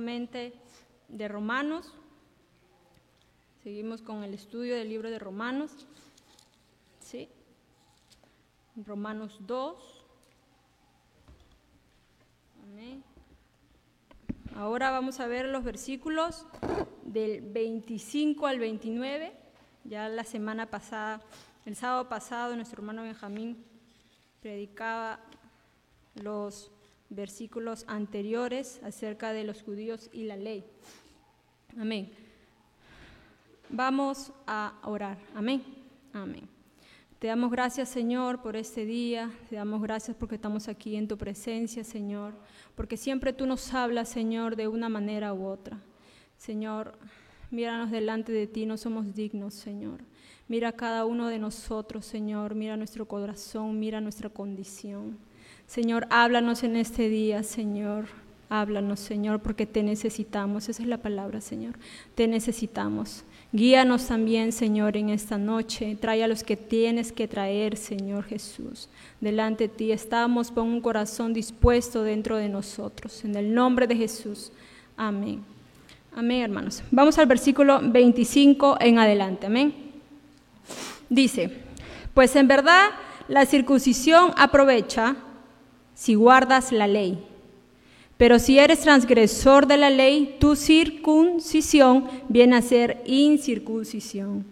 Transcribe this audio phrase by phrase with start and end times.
[0.00, 1.92] de Romanos.
[3.62, 5.86] Seguimos con el estudio del libro de Romanos.
[7.00, 7.28] ¿Sí?
[8.86, 10.04] Romanos 2.
[12.62, 13.04] Amén.
[14.56, 16.46] Ahora vamos a ver los versículos
[17.04, 19.36] del 25 al 29.
[19.84, 21.20] Ya la semana pasada,
[21.66, 23.62] el sábado pasado, nuestro hermano Benjamín
[24.40, 25.20] predicaba
[26.14, 26.70] los
[27.14, 30.64] versículos anteriores acerca de los judíos y la ley.
[31.78, 32.10] Amén.
[33.68, 35.18] Vamos a orar.
[35.34, 35.62] Amén.
[36.12, 36.48] Amén.
[37.18, 39.30] Te damos gracias, Señor, por este día.
[39.48, 42.34] Te damos gracias porque estamos aquí en tu presencia, Señor.
[42.74, 45.78] Porque siempre tú nos hablas, Señor, de una manera u otra.
[46.36, 46.98] Señor,
[47.50, 50.00] míranos delante de ti, no somos dignos, Señor.
[50.48, 52.56] Mira a cada uno de nosotros, Señor.
[52.56, 55.16] Mira nuestro corazón, mira nuestra condición.
[55.66, 58.06] Señor, háblanos en este día, Señor.
[58.48, 60.68] Háblanos, Señor, porque te necesitamos.
[60.68, 61.74] Esa es la palabra, Señor.
[62.14, 63.24] Te necesitamos.
[63.50, 65.96] Guíanos también, Señor, en esta noche.
[65.98, 68.90] Trae a los que tienes que traer, Señor Jesús.
[69.20, 73.24] Delante de ti estamos con un corazón dispuesto dentro de nosotros.
[73.24, 74.52] En el nombre de Jesús.
[74.96, 75.42] Amén.
[76.14, 76.82] Amén, hermanos.
[76.90, 79.46] Vamos al versículo 25 en adelante.
[79.46, 79.74] Amén.
[81.08, 81.50] Dice,
[82.12, 82.90] pues en verdad
[83.28, 85.16] la circuncisión aprovecha
[85.94, 87.18] si guardas la ley.
[88.16, 94.44] Pero si eres transgresor de la ley, tu circuncisión viene a ser incircuncisión.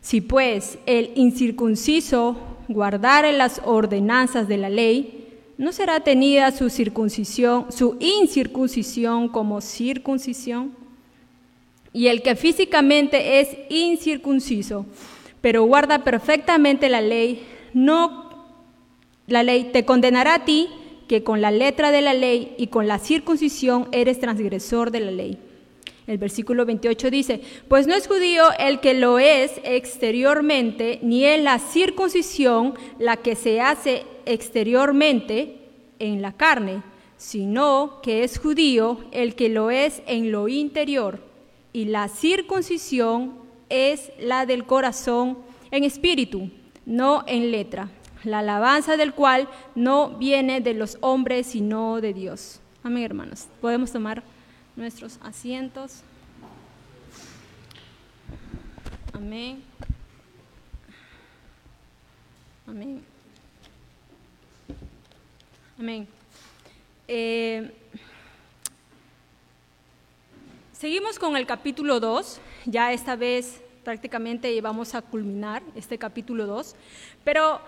[0.00, 2.36] Si pues el incircunciso
[2.68, 10.72] guardare las ordenanzas de la ley, ¿no será tenida su circuncisión, su incircuncisión como circuncisión?
[11.92, 14.86] Y el que físicamente es incircunciso,
[15.40, 18.23] pero guarda perfectamente la ley, no
[19.26, 20.68] la ley te condenará a ti
[21.08, 25.10] que con la letra de la ley y con la circuncisión eres transgresor de la
[25.10, 25.38] ley.
[26.06, 31.42] El versículo 28 dice, pues no es judío el que lo es exteriormente, ni es
[31.42, 35.56] la circuncisión la que se hace exteriormente
[35.98, 36.82] en la carne,
[37.16, 41.20] sino que es judío el que lo es en lo interior,
[41.72, 43.32] y la circuncisión
[43.70, 45.38] es la del corazón
[45.70, 46.50] en espíritu,
[46.84, 47.88] no en letra
[48.24, 52.60] la alabanza del cual no viene de los hombres, sino de Dios.
[52.82, 53.46] Amén, hermanos.
[53.60, 54.22] Podemos tomar
[54.76, 56.02] nuestros asientos.
[59.12, 59.62] Amén.
[62.66, 63.02] Amén.
[65.78, 66.08] Amén.
[67.06, 67.70] Eh,
[70.72, 72.40] seguimos con el capítulo 2.
[72.66, 76.74] Ya esta vez prácticamente vamos a culminar este capítulo 2.
[77.22, 77.60] Pero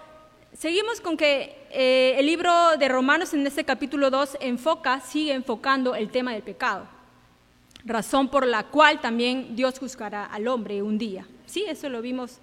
[0.58, 5.94] Seguimos con que eh, el libro de Romanos en este capítulo 2 enfoca, sigue enfocando
[5.94, 6.86] el tema del pecado,
[7.84, 11.26] razón por la cual también Dios juzgará al hombre un día.
[11.44, 12.38] Sí, eso lo vimos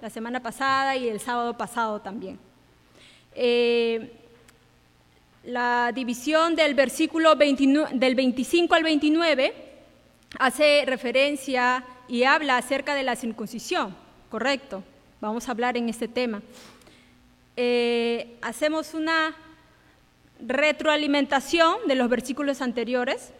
[0.00, 2.38] la semana pasada y el sábado pasado también.
[3.34, 4.12] Eh,
[5.44, 9.54] la división del versículo del 25 al 29
[10.38, 13.94] hace referencia y habla acerca de la circuncisión,
[14.30, 14.82] correcto.
[15.20, 16.40] Vamos a hablar en este tema.
[17.60, 19.34] Eh, hacemos una
[20.38, 23.32] retroalimentación de los versículos anteriores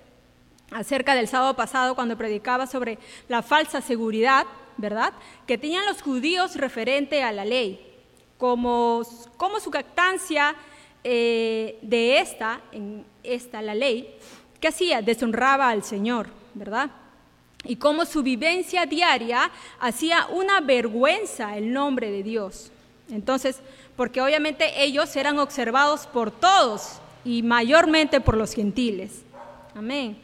[0.73, 2.99] acerca del sábado pasado cuando predicaba sobre
[3.29, 4.45] la falsa seguridad,
[4.77, 5.13] ¿verdad?,
[5.47, 7.81] que tenían los judíos referente a la ley,
[8.39, 9.03] como,
[9.37, 10.57] como su captancia
[11.05, 14.17] eh, de esta, en esta la ley,
[14.59, 15.01] que hacía?
[15.01, 16.91] Deshonraba al Señor, ¿verdad?
[17.63, 19.49] Y como su vivencia diaria
[19.79, 22.73] hacía una vergüenza el nombre de Dios.
[23.11, 23.61] Entonces,
[23.99, 29.25] porque obviamente ellos eran observados por todos y mayormente por los gentiles.
[29.75, 30.17] Amén.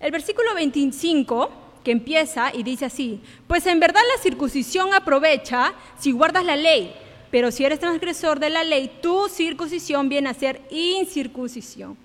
[0.00, 1.50] El versículo 25
[1.84, 6.94] que empieza y dice así, pues en verdad la circuncisión aprovecha si guardas la ley,
[7.30, 11.98] pero si eres transgresor de la ley, tu circuncisión viene a ser incircuncisión.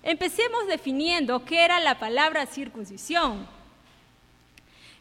[0.00, 3.48] Empecemos definiendo qué era la palabra circuncisión.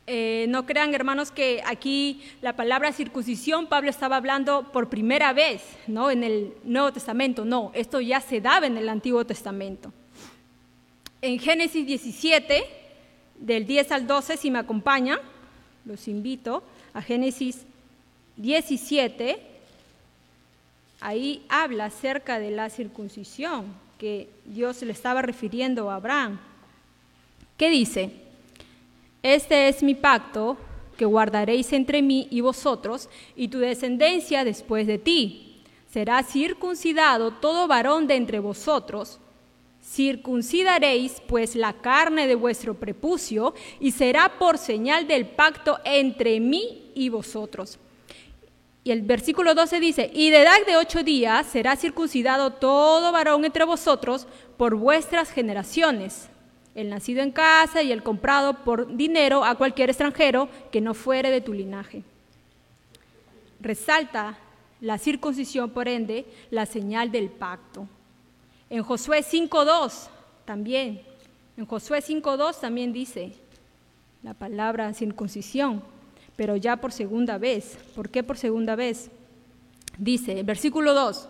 [0.08, 5.64] Eh, no crean, hermanos, que aquí la palabra circuncisión Pablo estaba hablando por primera vez,
[5.88, 6.12] ¿no?
[6.12, 9.92] En el Nuevo Testamento, no, esto ya se daba en el Antiguo Testamento.
[11.22, 12.66] En Génesis 17,
[13.40, 15.18] del 10 al 12, si me acompañan,
[15.86, 16.64] los invito
[16.94, 17.66] a Génesis
[18.38, 19.40] 17,
[21.02, 23.66] ahí habla acerca de la circuncisión
[23.98, 26.40] que Dios le estaba refiriendo a Abraham.
[27.58, 28.25] ¿Qué dice?
[29.26, 30.56] Este es mi pacto
[30.98, 35.64] que guardaréis entre mí y vosotros y tu descendencia después de ti.
[35.90, 39.20] Será circuncidado todo varón de entre vosotros.
[39.84, 46.92] Circuncidaréis pues la carne de vuestro prepucio y será por señal del pacto entre mí
[46.94, 47.80] y vosotros.
[48.84, 53.44] Y el versículo 12 dice, y de edad de ocho días será circuncidado todo varón
[53.44, 56.30] entre vosotros por vuestras generaciones,
[56.76, 61.32] el nacido en casa y el comprado por dinero a cualquier extranjero que no fuere
[61.32, 62.04] de tu linaje.
[63.62, 64.38] Resalta
[64.82, 67.88] la circuncisión, por ende, la señal del pacto.
[68.70, 70.10] En Josué 5.2
[70.44, 71.02] también,
[71.56, 73.32] en Josué 5.2 también dice
[74.22, 75.82] la palabra circuncisión,
[76.36, 77.78] pero ya por segunda vez.
[77.96, 79.10] ¿Por qué por segunda vez?
[79.98, 81.30] Dice, versículo 2,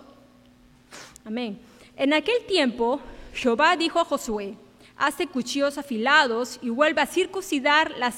[1.26, 1.60] amén.
[1.96, 3.00] En aquel tiempo,
[3.34, 4.56] Jehová dijo a Josué,
[4.98, 8.14] hace cuchillos afilados y vuelve a circuncidar la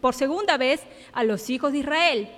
[0.00, 0.82] por segunda vez
[1.12, 2.28] a los hijos de Israel.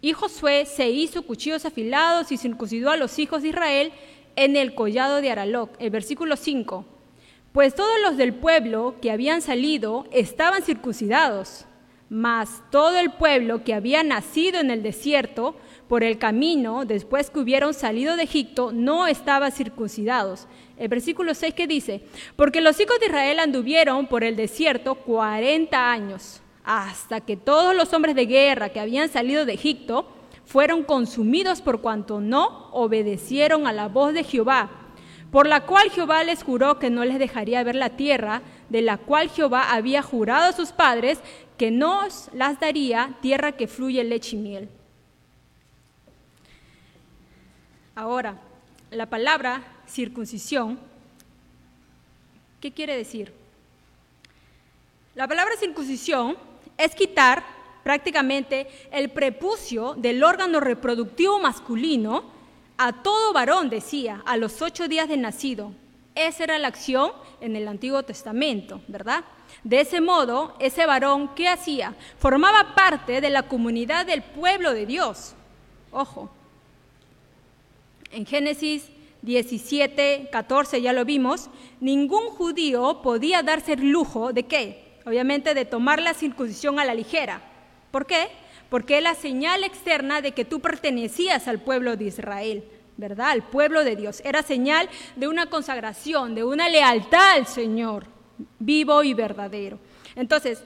[0.00, 3.92] Y Josué se hizo cuchillos afilados y circuncidó a los hijos de Israel
[4.34, 5.70] en el collado de Araloc.
[5.78, 6.84] El versículo 5.
[7.52, 11.66] Pues todos los del pueblo que habían salido estaban circuncidados,
[12.08, 17.40] mas todo el pueblo que había nacido en el desierto por el camino después que
[17.40, 20.48] hubieron salido de Egipto no estaba circuncidados.
[20.82, 22.02] El versículo 6 que dice,
[22.34, 27.92] porque los hijos de Israel anduvieron por el desierto 40 años, hasta que todos los
[27.92, 30.12] hombres de guerra que habían salido de Egipto
[30.44, 34.70] fueron consumidos por cuanto no obedecieron a la voz de Jehová,
[35.30, 38.96] por la cual Jehová les juró que no les dejaría ver la tierra, de la
[38.96, 41.20] cual Jehová había jurado a sus padres
[41.58, 44.68] que nos las daría, tierra que fluye leche y miel.
[47.94, 48.40] Ahora,
[48.90, 49.62] la palabra
[49.92, 50.78] circuncisión,
[52.60, 53.32] ¿qué quiere decir?
[55.14, 56.36] La palabra circuncisión
[56.78, 57.44] es quitar
[57.84, 62.24] prácticamente el prepucio del órgano reproductivo masculino
[62.78, 65.72] a todo varón, decía, a los ocho días de nacido.
[66.14, 69.24] Esa era la acción en el Antiguo Testamento, ¿verdad?
[69.62, 71.94] De ese modo, ese varón, ¿qué hacía?
[72.18, 75.34] Formaba parte de la comunidad del pueblo de Dios.
[75.90, 76.30] Ojo.
[78.10, 78.91] En Génesis
[79.22, 81.48] 17, 14, ya lo vimos,
[81.80, 84.98] ningún judío podía darse el lujo de qué?
[85.06, 87.40] Obviamente de tomar la circuncisión a la ligera.
[87.90, 88.28] ¿Por qué?
[88.68, 92.64] Porque es la señal externa de que tú pertenecías al pueblo de Israel,
[92.96, 93.30] ¿verdad?
[93.30, 94.22] Al pueblo de Dios.
[94.24, 98.06] Era señal de una consagración, de una lealtad al Señor,
[98.58, 99.78] vivo y verdadero.
[100.16, 100.64] Entonces,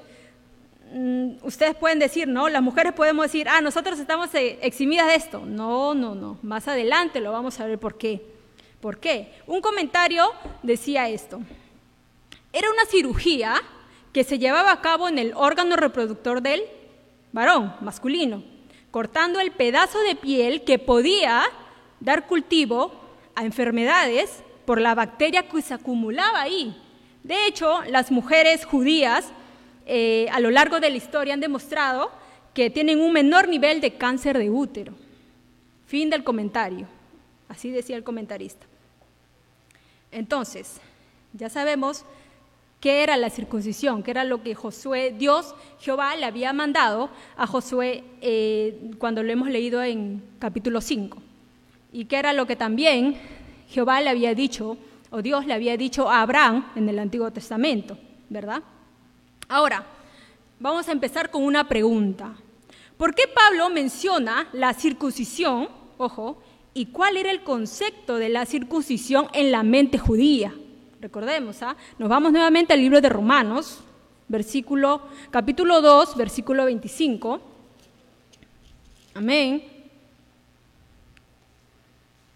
[0.93, 2.49] mm, ustedes pueden decir, ¿no?
[2.49, 5.45] Las mujeres podemos decir, ah, nosotros estamos eh, eximidas de esto.
[5.45, 6.39] No, no, no.
[6.43, 8.36] Más adelante lo vamos a ver por qué.
[8.81, 9.33] ¿Por qué?
[9.47, 10.31] Un comentario
[10.63, 11.41] decía esto.
[12.53, 13.63] Era una cirugía
[14.13, 16.63] que se llevaba a cabo en el órgano reproductor del
[17.33, 18.43] varón, masculino,
[18.91, 21.45] cortando el pedazo de piel que podía
[22.01, 22.93] dar cultivo
[23.35, 26.75] a enfermedades por la bacteria que se acumulaba ahí.
[27.23, 29.27] De hecho, las mujeres judías
[29.85, 32.11] eh, a lo largo de la historia han demostrado
[32.55, 34.95] que tienen un menor nivel de cáncer de útero.
[35.87, 36.89] Fin del comentario.
[37.49, 38.67] Así decía el comentarista.
[40.11, 40.81] Entonces,
[41.33, 42.05] ya sabemos
[42.81, 47.47] qué era la circuncisión, qué era lo que Josué, Dios, Jehová le había mandado a
[47.47, 51.19] Josué eh, cuando lo hemos leído en capítulo 5.
[51.93, 53.17] Y qué era lo que también
[53.69, 54.77] Jehová le había dicho,
[55.11, 58.63] o Dios le había dicho a Abraham en el Antiguo Testamento, ¿verdad?
[59.49, 59.85] Ahora,
[60.59, 62.35] vamos a empezar con una pregunta.
[62.97, 65.69] ¿Por qué Pablo menciona la circuncisión,
[65.99, 66.41] ojo,
[66.77, 70.53] y cuál era el concepto de la circuncisión en la mente judía?
[71.01, 71.75] Recordemos, ¿ah?
[71.99, 73.81] nos vamos nuevamente al libro de Romanos,
[74.29, 77.41] versículo, capítulo 2, versículo 25.
[79.15, 79.65] Amén.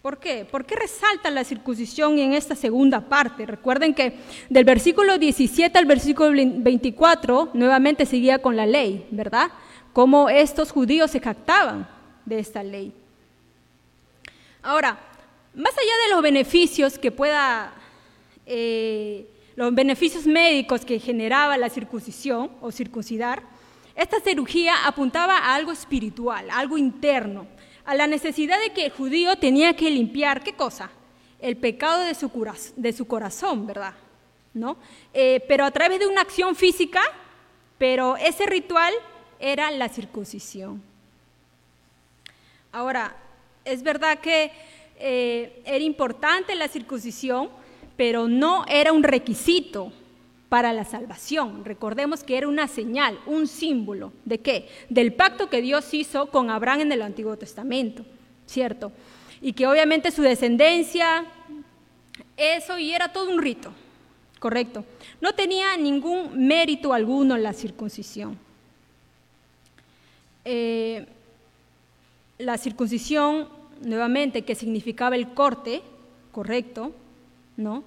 [0.01, 0.47] ¿Por qué?
[0.51, 3.45] ¿Por qué resalta la circuncisión en esta segunda parte?
[3.45, 4.15] Recuerden que
[4.49, 9.51] del versículo 17 al versículo 24 nuevamente seguía con la ley, ¿verdad?
[9.93, 11.87] Cómo estos judíos se jactaban
[12.25, 12.95] de esta ley.
[14.63, 14.99] Ahora,
[15.55, 17.73] más allá de los beneficios que pueda
[18.47, 19.27] eh,
[19.57, 23.43] los beneficios médicos que generaba la circuncisión o circuncidar,
[23.95, 27.47] esta cirugía apuntaba a algo espiritual, algo interno,
[27.85, 30.91] a la necesidad de que el judío tenía que limpiar, ¿qué cosa?
[31.41, 32.31] El pecado de su,
[32.77, 33.95] de su corazón, ¿verdad?
[34.55, 34.77] ¿No?
[35.13, 37.03] Eh, pero a través de una acción física,
[37.79, 38.93] pero ese ritual
[39.39, 40.83] era la circuncisión.
[42.73, 43.17] Ahora,
[43.73, 44.51] es verdad que
[44.99, 47.51] eh, era importante la circuncisión
[48.01, 49.93] pero no era un requisito
[50.49, 51.67] para la salvación.
[51.67, 54.71] Recordemos que era una señal, un símbolo de qué?
[54.89, 58.07] Del pacto que Dios hizo con Abraham en el Antiguo Testamento,
[58.47, 58.91] ¿cierto?
[59.43, 61.27] Y que obviamente su descendencia
[62.39, 63.71] eso y era todo un rito,
[64.39, 64.83] correcto.
[65.21, 68.39] No tenía ningún mérito alguno la circuncisión.
[70.47, 71.07] Eh,
[72.39, 75.83] la circuncisión, nuevamente, que significaba el corte,
[76.33, 76.93] correcto,
[77.57, 77.85] ¿no?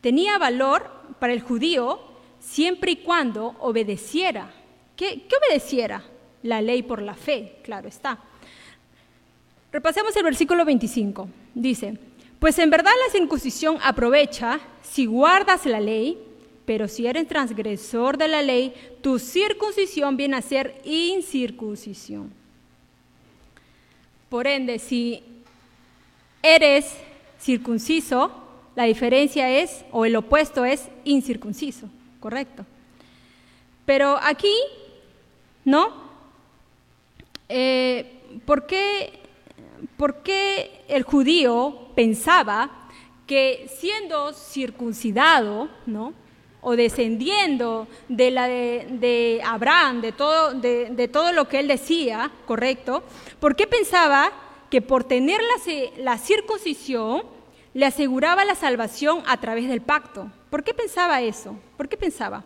[0.00, 2.00] Tenía valor para el judío
[2.40, 4.50] siempre y cuando obedeciera.
[4.96, 6.02] ¿Qué, qué obedeciera?
[6.42, 8.20] La ley por la fe, claro está.
[9.72, 11.28] Repasemos el versículo 25.
[11.54, 11.98] Dice,
[12.38, 16.18] pues en verdad la circuncisión aprovecha si guardas la ley,
[16.64, 22.32] pero si eres transgresor de la ley, tu circuncisión viene a ser incircuncisión.
[24.28, 25.22] Por ende, si
[26.42, 26.96] eres
[27.40, 28.30] circunciso,
[28.74, 31.88] la diferencia es, o el opuesto es incircunciso,
[32.20, 32.66] correcto.
[33.84, 34.54] Pero aquí,
[35.64, 36.06] ¿no?
[37.48, 39.20] Eh, ¿por, qué,
[39.96, 42.88] ¿Por qué el judío pensaba
[43.26, 46.12] que siendo circuncidado, ¿no?
[46.68, 53.04] O descendiendo de la de, Abraham, de todo, de, todo, lo que él decía, correcto,
[53.38, 54.32] ¿por qué pensaba
[54.68, 57.22] que por tener la, la, circuncisión
[57.72, 60.28] le aseguraba la salvación a través del pacto?
[60.50, 61.56] ¿Por qué pensaba eso?
[61.76, 62.42] ¿Por qué pensaba?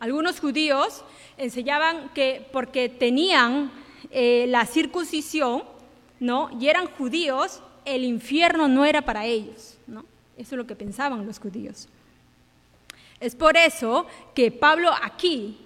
[0.00, 1.04] Algunos judíos
[1.36, 3.70] enseñaban que porque tenían
[4.10, 5.62] eh, la circuncisión,
[6.18, 6.50] ¿no?
[6.58, 10.04] Y eran judíos, el infierno no era para ellos, ¿no?
[10.36, 11.86] Eso es lo que pensaban los judíos.
[13.20, 15.58] Es por eso que Pablo aquí,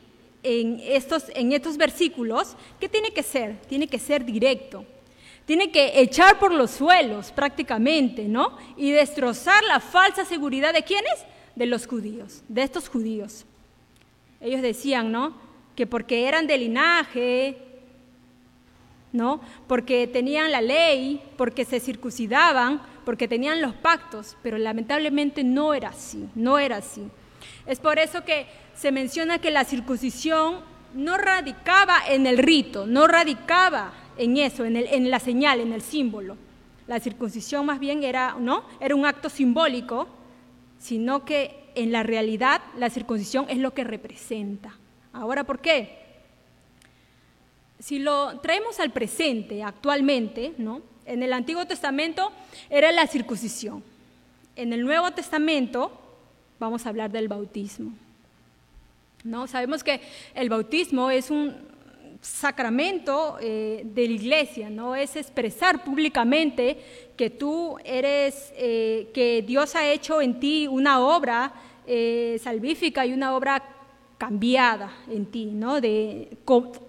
[0.42, 3.60] en estos, en estos versículos, ¿qué tiene que ser?
[3.68, 4.84] Tiene que ser directo.
[5.44, 8.56] Tiene que echar por los suelos prácticamente, ¿no?
[8.76, 11.12] Y destrozar la falsa seguridad de quiénes?
[11.54, 13.44] De los judíos, de estos judíos.
[14.40, 15.36] Ellos decían, ¿no?
[15.76, 17.58] Que porque eran de linaje,
[19.12, 19.40] ¿no?
[19.66, 25.90] Porque tenían la ley, porque se circuncidaban, porque tenían los pactos, pero lamentablemente no era
[25.90, 27.02] así, no era así.
[27.66, 30.60] Es por eso que se menciona que la circuncisión
[30.94, 36.36] no radicaba en el rito, no radicaba en eso, en, la señal, en el símbolo.
[36.86, 38.64] La circuncisión más bien era, ¿no?
[38.80, 40.08] era un acto simbólico,
[40.78, 44.76] sino que en la realidad la circuncisión es lo que representa.
[45.12, 45.98] Ahora, ¿por qué?
[47.78, 50.82] Si lo traemos al presente, actualmente, ¿no?
[51.04, 52.32] en el Antiguo Testamento
[52.70, 53.82] era la circuncisión.
[54.56, 56.01] En el Nuevo Testamento
[56.62, 57.92] vamos a hablar del bautismo.
[59.24, 59.46] ¿No?
[59.46, 60.00] Sabemos que
[60.34, 61.54] el bautismo es un
[62.20, 64.94] sacramento eh, de la iglesia, ¿no?
[64.94, 66.78] Es expresar públicamente
[67.16, 71.52] que tú eres, eh, que Dios ha hecho en ti una obra
[71.86, 73.62] eh, salvífica y una obra
[74.18, 75.80] cambiada en ti, ¿no?
[75.80, 76.36] De,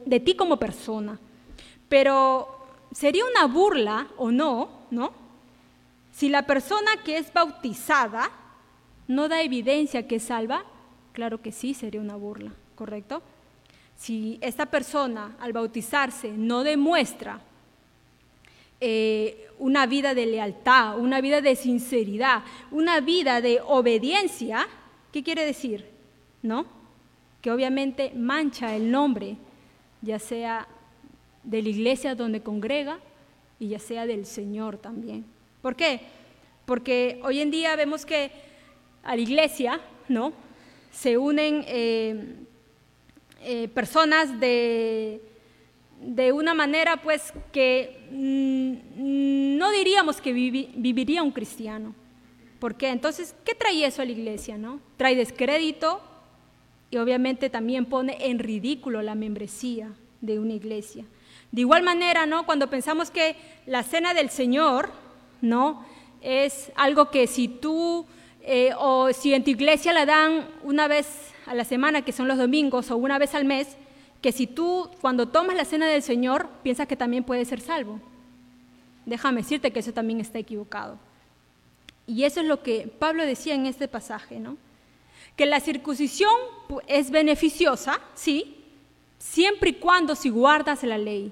[0.06, 1.20] de ti como persona.
[1.90, 2.48] Pero
[2.92, 5.12] sería una burla o no, ¿no?
[6.12, 8.30] Si la persona que es bautizada
[9.08, 10.64] ¿No da evidencia que salva?
[11.14, 13.22] Claro que sí, sería una burla, ¿correcto?
[13.96, 17.42] Si esta persona al bautizarse no demuestra
[18.80, 24.68] eh, una vida de lealtad, una vida de sinceridad, una vida de obediencia,
[25.12, 25.86] ¿qué quiere decir?
[26.42, 26.66] ¿No?
[27.42, 29.38] Que obviamente mancha el nombre,
[30.02, 30.68] ya sea
[31.44, 33.00] de la iglesia donde congrega
[33.60, 35.26] y ya sea del Señor también.
[35.62, 36.02] ¿Por qué?
[36.66, 38.32] Porque hoy en día vemos que
[39.04, 40.34] a la iglesia, ¿no?
[40.92, 42.36] Se unen eh,
[43.42, 45.22] eh, personas de,
[46.02, 51.94] de, una manera, pues, que mm, no diríamos que viviría un cristiano.
[52.60, 52.90] ¿Por qué?
[52.90, 54.80] Entonces, ¿qué trae eso a la iglesia, no?
[54.96, 56.02] Trae descrédito
[56.90, 59.92] y obviamente también pone en ridículo la membresía
[60.22, 61.06] de una iglesia.
[61.52, 62.46] De igual manera, ¿no?
[62.46, 64.92] Cuando pensamos que la cena del Señor,
[65.42, 65.86] ¿no?
[66.22, 68.06] Es algo que si tú
[68.44, 71.08] eh, o si en tu iglesia la dan una vez
[71.46, 73.78] a la semana, que son los domingos, o una vez al mes,
[74.22, 78.00] que si tú cuando tomas la cena del Señor piensas que también puedes ser salvo.
[79.06, 80.98] Déjame decirte que eso también está equivocado.
[82.06, 84.58] Y eso es lo que Pablo decía en este pasaje, ¿no?
[85.36, 86.34] Que la circuncisión
[86.88, 88.64] es beneficiosa, sí,
[89.20, 91.32] siempre y cuando si guardas la ley.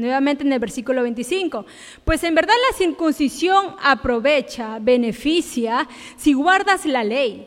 [0.00, 1.66] Nuevamente en el versículo 25.
[2.04, 7.46] Pues en verdad la circuncisión aprovecha, beneficia si guardas la ley.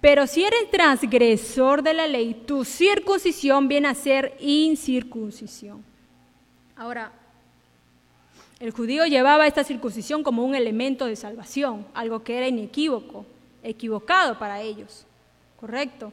[0.00, 5.82] Pero si eres transgresor de la ley, tu circuncisión viene a ser incircuncisión.
[6.76, 7.12] Ahora,
[8.60, 13.24] el judío llevaba esta circuncisión como un elemento de salvación, algo que era inequívoco,
[13.62, 15.06] equivocado para ellos.
[15.58, 16.12] ¿Correcto?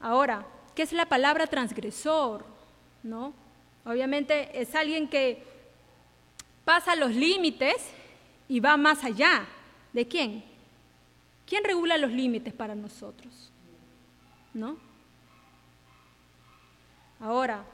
[0.00, 2.44] Ahora, ¿qué es la palabra transgresor?
[3.02, 3.32] ¿No?
[3.86, 5.42] Obviamente es alguien que
[6.64, 7.76] pasa los límites
[8.48, 9.46] y va más allá.
[9.92, 10.44] ¿De quién?
[11.46, 13.52] ¿Quién regula los límites para nosotros?
[14.52, 14.76] ¿No?
[17.20, 17.64] Ahora,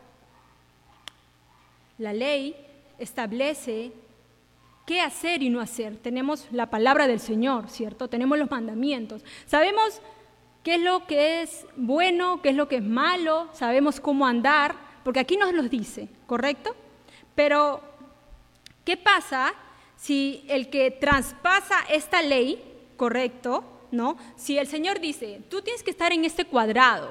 [1.99, 2.55] la ley
[2.99, 3.93] establece
[4.85, 5.97] qué hacer y no hacer.
[5.97, 8.09] Tenemos la palabra del Señor, ¿cierto?
[8.09, 9.25] Tenemos los mandamientos.
[9.47, 10.03] Sabemos
[10.63, 14.92] qué es lo que es bueno, qué es lo que es malo, sabemos cómo andar,
[15.05, 16.75] porque aquí nos los dice, ¿correcto?
[17.35, 17.81] Pero,
[18.85, 19.53] ¿qué pasa
[19.97, 22.63] si el que traspasa esta ley,
[22.97, 24.17] correcto, ¿no?
[24.37, 27.11] Si el Señor dice, tú tienes que estar en este cuadrado,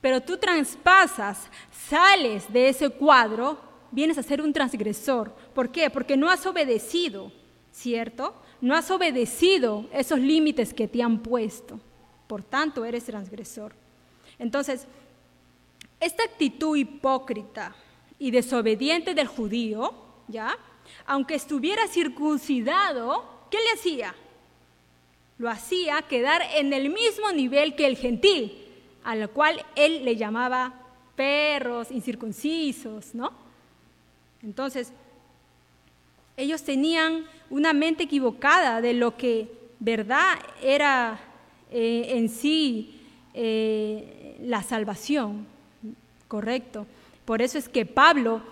[0.00, 1.48] pero tú traspasas,
[1.88, 3.58] sales de ese cuadro,
[3.90, 5.34] vienes a ser un transgresor.
[5.54, 5.88] ¿Por qué?
[5.88, 7.32] Porque no has obedecido,
[7.72, 8.34] ¿cierto?
[8.60, 11.80] No has obedecido esos límites que te han puesto.
[12.26, 13.74] Por tanto, eres transgresor.
[14.38, 14.86] Entonces,
[16.00, 17.74] esta actitud hipócrita
[18.18, 19.92] y desobediente del judío,
[20.28, 20.56] ¿ya?
[21.06, 24.14] Aunque estuviera circuncidado, ¿qué le hacía?
[25.38, 28.56] Lo hacía quedar en el mismo nivel que el gentil,
[29.02, 30.74] al cual él le llamaba
[31.16, 33.32] perros, incircuncisos, ¿no?
[34.42, 34.92] Entonces,
[36.36, 41.20] ellos tenían una mente equivocada de lo que verdad era
[41.70, 43.00] eh, en sí
[43.34, 45.46] eh, la salvación,
[46.34, 46.84] correcto.
[47.24, 48.42] Por eso es que Pablo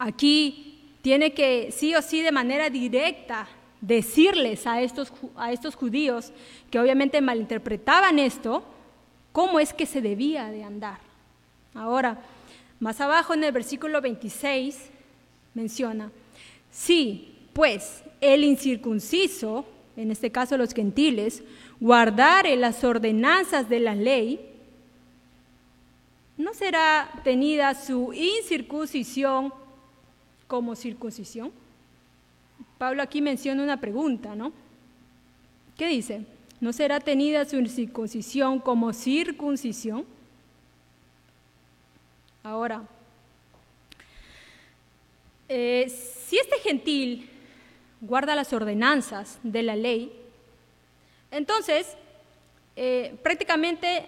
[0.00, 3.46] aquí tiene que sí o sí de manera directa
[3.80, 6.32] decirles a estos, a estos judíos
[6.72, 8.64] que obviamente malinterpretaban esto,
[9.30, 10.98] cómo es que se debía de andar.
[11.72, 12.20] Ahora,
[12.80, 14.90] más abajo en el versículo 26
[15.54, 16.10] menciona,
[16.72, 21.44] sí, pues el incircunciso, en este caso los gentiles,
[21.78, 24.51] guardare las ordenanzas de la ley,
[26.42, 29.52] ¿no será tenida su incircuncisión
[30.48, 31.52] como circuncisión?
[32.78, 34.52] Pablo aquí menciona una pregunta, ¿no?
[35.76, 36.26] ¿Qué dice?
[36.60, 40.04] ¿No será tenida su circuncisión como circuncisión?
[42.42, 42.82] Ahora,
[45.48, 47.30] eh, si este gentil
[48.00, 50.12] guarda las ordenanzas de la ley,
[51.30, 51.96] entonces
[52.74, 54.06] eh, prácticamente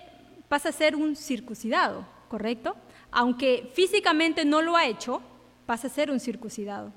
[0.49, 2.75] pasa a ser un circuncidado, ¿correcto?
[3.12, 5.23] Aunque físicamente no lo ha hecho,
[5.66, 6.92] pasa a ser un circuncidado.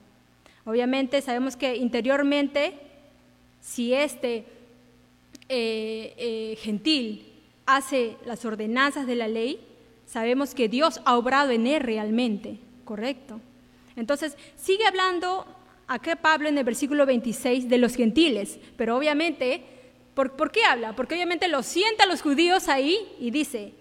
[0.66, 2.74] Obviamente sabemos que interiormente,
[3.62, 4.46] si este
[5.48, 7.32] eh, eh, gentil
[7.68, 9.60] hace las ordenanzas de la ley,
[10.08, 13.40] sabemos que Dios ha obrado en él realmente, ¿correcto?
[13.96, 15.46] Entonces, sigue hablando
[15.86, 19.62] acá Pablo en el versículo 26 de los gentiles, pero obviamente,
[20.16, 20.96] ¿por, ¿por qué habla?
[20.96, 23.76] Porque obviamente lo sienta los judíos ahí y dice,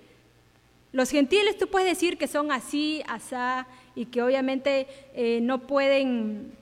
[0.96, 6.56] los gentiles tú puedes decir que son así, asá, y que obviamente eh, no pueden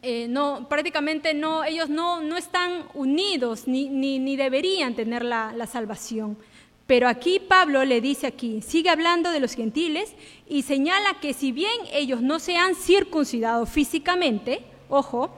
[0.00, 5.66] eh, no, prácticamente no, ellos no, no están unidos ni, ni, deberían tener la, la,
[5.66, 6.38] salvación.
[6.86, 10.14] Pero aquí Pablo le dice aquí, sigue hablando de los gentiles
[10.48, 15.36] y señala que si bien ellos no se han circuncidado físicamente, ojo,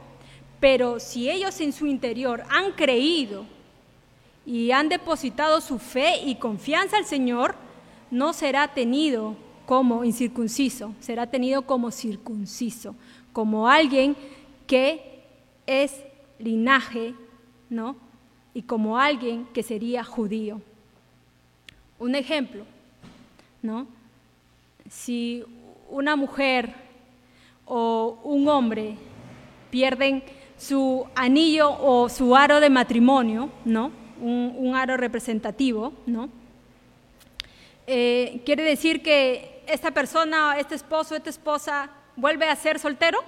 [0.61, 3.45] pero si ellos en su interior han creído
[4.47, 7.57] y han depositado su fe y confianza al Señor,
[8.13, 12.95] no será tenido como incircunciso, será tenido como circunciso,
[13.33, 14.15] como alguien
[14.67, 15.25] que
[15.67, 16.05] es
[16.39, 17.15] linaje,
[17.71, 17.97] ¿no?
[18.53, 20.61] Y como alguien que sería judío.
[21.99, 22.65] Un ejemplo,
[23.63, 23.87] ¿no?
[24.91, 25.43] Si
[25.89, 26.75] una mujer
[27.65, 28.97] o un hombre
[29.71, 30.23] pierden
[30.59, 33.91] su anillo o su aro de matrimonio, ¿no?
[34.21, 36.29] Un, aro representativo, ¿no?
[37.95, 43.19] Eh, ¿Quiere decir que esta persona, este esposo, esta esposa vuelve a ser soltero?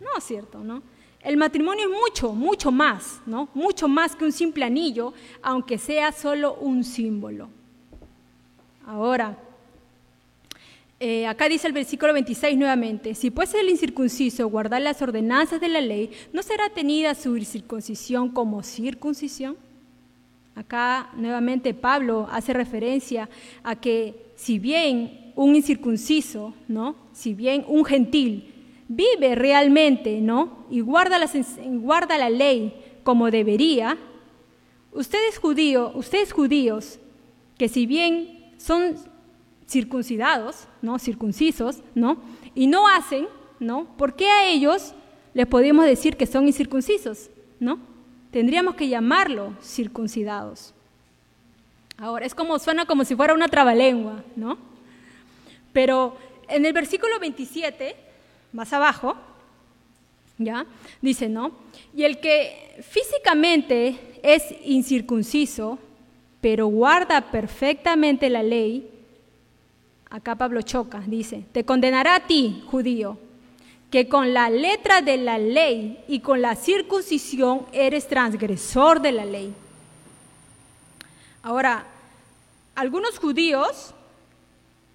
[0.00, 0.82] No es cierto, ¿no?
[1.20, 3.48] El matrimonio es mucho, mucho más, ¿no?
[3.54, 7.48] Mucho más que un simple anillo, aunque sea solo un símbolo.
[8.84, 9.38] Ahora,
[10.98, 15.68] eh, acá dice el versículo 26 nuevamente, si pues el incircunciso guardar las ordenanzas de
[15.68, 19.56] la ley, ¿no será tenida su circuncisión como circuncisión?
[20.56, 23.28] Acá nuevamente Pablo hace referencia
[23.62, 26.96] a que si bien un incircunciso, ¿no?
[27.12, 28.54] Si bien un gentil
[28.88, 30.64] vive realmente, ¿no?
[30.70, 31.18] Y guarda,
[31.72, 33.98] guarda la ley como debería,
[34.92, 37.00] ustedes judíos, ustedes judíos,
[37.58, 38.96] que si bien son
[39.68, 40.98] circuncidados, ¿no?
[40.98, 42.16] Circuncisos, ¿no?
[42.54, 43.28] Y no hacen,
[43.60, 43.94] ¿no?
[43.98, 44.94] ¿Por qué a ellos
[45.34, 47.28] les podemos decir que son incircuncisos,
[47.60, 47.78] ¿no?
[48.36, 50.74] Tendríamos que llamarlo circuncidados.
[51.96, 54.58] Ahora, es como, suena como si fuera una trabalengua, ¿no?
[55.72, 57.96] Pero en el versículo 27
[58.52, 59.16] más abajo,
[60.36, 60.66] ¿Ya?
[61.00, 61.52] Dice, ¿no?
[61.94, 65.78] Y el que físicamente es incircunciso,
[66.42, 68.90] pero guarda perfectamente la ley,
[70.10, 73.18] acá Pablo choca, dice, te condenará a ti, judío,
[73.90, 79.24] que con la letra de la ley y con la circuncisión eres transgresor de la
[79.24, 79.54] ley.
[81.42, 81.86] Ahora,
[82.74, 83.94] algunos judíos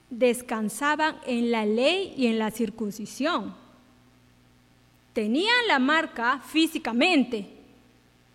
[0.10, 3.56] descansaban en la ley y en la circuncisión.
[5.14, 7.48] Tenían la marca físicamente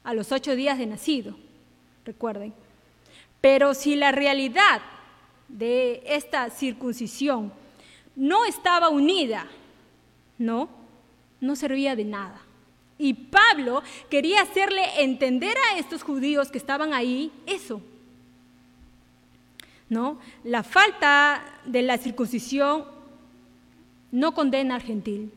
[0.02, 1.36] a los ocho días de nacido,
[2.04, 2.54] recuerden.
[3.40, 4.80] Pero si la realidad
[5.48, 7.52] de esta circuncisión
[8.14, 9.46] no estaba unida,
[10.38, 10.68] no,
[11.40, 12.40] no servía de nada.
[12.98, 17.82] Y Pablo quería hacerle entender a estos judíos que estaban ahí eso,
[19.88, 20.18] ¿no?
[20.44, 22.84] La falta de la circuncisión
[24.10, 25.30] no condena al gentil,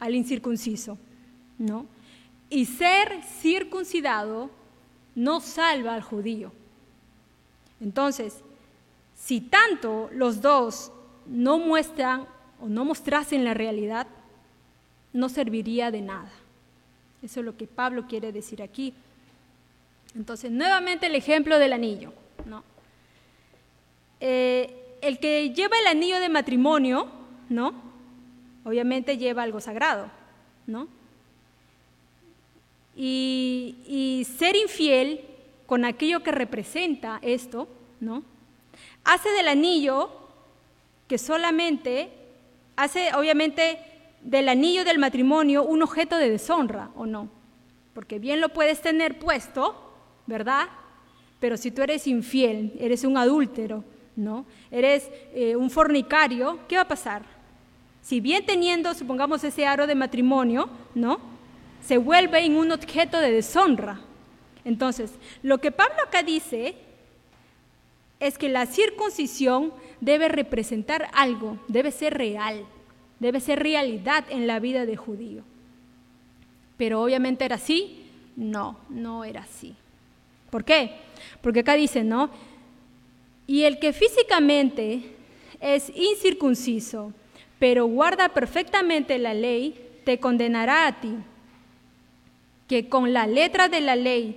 [0.00, 0.96] al incircunciso,
[1.58, 1.86] ¿no?
[2.48, 4.50] Y ser circuncidado
[5.14, 6.50] no salva al judío.
[7.80, 8.42] Entonces,
[9.14, 10.92] si tanto los dos
[11.26, 12.26] no muestran
[12.60, 14.06] o no mostrasen la realidad,
[15.12, 16.30] no serviría de nada.
[17.22, 18.94] Eso es lo que Pablo quiere decir aquí.
[20.14, 22.12] Entonces, nuevamente el ejemplo del anillo.
[22.46, 22.64] ¿no?
[24.20, 27.08] Eh, el que lleva el anillo de matrimonio,
[27.48, 27.74] ¿no?
[28.64, 30.08] Obviamente lleva algo sagrado,
[30.66, 30.86] ¿no?
[32.94, 35.22] Y, y ser infiel
[35.66, 37.68] con aquello que representa esto,
[38.00, 38.22] ¿no?
[39.04, 40.10] Hace del anillo
[41.08, 42.10] que solamente
[42.76, 43.78] hace, obviamente,
[44.22, 47.28] del anillo del matrimonio un objeto de deshonra, ¿o no?
[47.94, 49.92] Porque bien lo puedes tener puesto,
[50.26, 50.68] ¿verdad?
[51.40, 53.84] Pero si tú eres infiel, eres un adúltero,
[54.16, 54.46] ¿no?
[54.70, 57.22] Eres eh, un fornicario, ¿qué va a pasar?
[58.00, 61.20] Si bien teniendo, supongamos, ese aro de matrimonio, ¿no?
[61.84, 64.00] Se vuelve en un objeto de deshonra.
[64.64, 66.76] Entonces, lo que Pablo acá dice
[68.20, 72.64] es que la circuncisión debe representar algo, debe ser real,
[73.22, 75.42] debe ser realidad en la vida de judío.
[76.76, 78.04] Pero obviamente era así,
[78.36, 79.74] no, no era así.
[80.50, 80.96] ¿Por qué?
[81.40, 82.30] Porque acá dice, ¿no?
[83.46, 85.02] Y el que físicamente
[85.60, 87.12] es incircunciso,
[87.60, 91.14] pero guarda perfectamente la ley, te condenará a ti,
[92.66, 94.36] que con la letra de la ley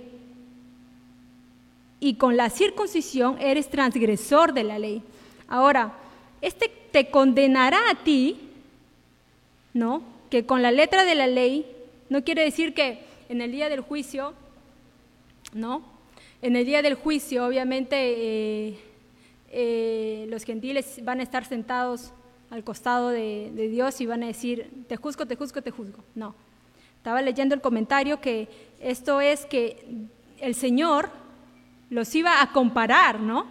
[1.98, 5.02] y con la circuncisión eres transgresor de la ley.
[5.48, 5.92] Ahora,
[6.40, 8.45] este te condenará a ti,
[9.76, 10.02] ¿no?
[10.30, 11.66] Que con la letra de la ley
[12.08, 14.34] no quiere decir que en el día del juicio,
[15.52, 15.84] ¿no?
[16.42, 18.78] En el día del juicio, obviamente, eh,
[19.50, 22.12] eh, los gentiles van a estar sentados
[22.50, 26.02] al costado de, Dios y van a decir, te juzgo, te juzgo, te juzgo.
[26.14, 26.34] No.
[26.96, 28.48] Estaba leyendo el comentario que
[28.80, 29.84] esto es que
[30.40, 31.10] el Señor
[31.90, 33.46] los iba a comparar, ¿no?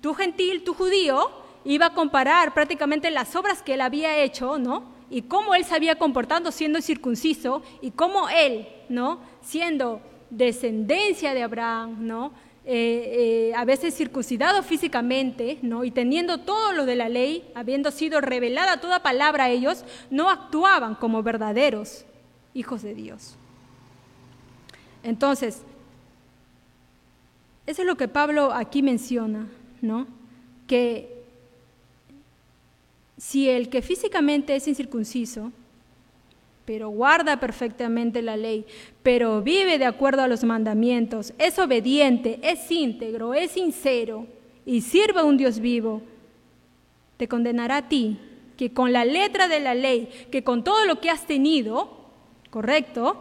[0.00, 1.30] Tu gentil, tu judío,
[1.64, 4.99] iba a comparar prácticamente las obras que él había hecho, ¿no?
[5.10, 9.20] Y cómo él se había comportado siendo circunciso y cómo él, ¿no?
[9.42, 12.32] Siendo descendencia de Abraham, ¿no?
[12.64, 15.82] Eh, eh, a veces circuncidado físicamente, ¿no?
[15.82, 20.28] y teniendo todo lo de la ley, habiendo sido revelada toda palabra a ellos, no
[20.28, 22.04] actuaban como verdaderos
[22.52, 23.36] hijos de Dios.
[25.02, 25.62] Entonces,
[27.66, 29.48] eso es lo que Pablo aquí menciona,
[29.80, 30.06] ¿no?
[30.66, 31.19] Que
[33.20, 35.52] si el que físicamente es incircunciso
[36.70, 38.64] pero guarda perfectamente la ley,
[39.02, 44.28] pero vive de acuerdo a los mandamientos, es obediente, es íntegro, es sincero
[44.64, 46.00] y sirve a un Dios vivo,
[47.16, 48.20] te condenará a ti,
[48.56, 52.06] que con la letra de la ley, que con todo lo que has tenido,
[52.50, 53.20] correcto,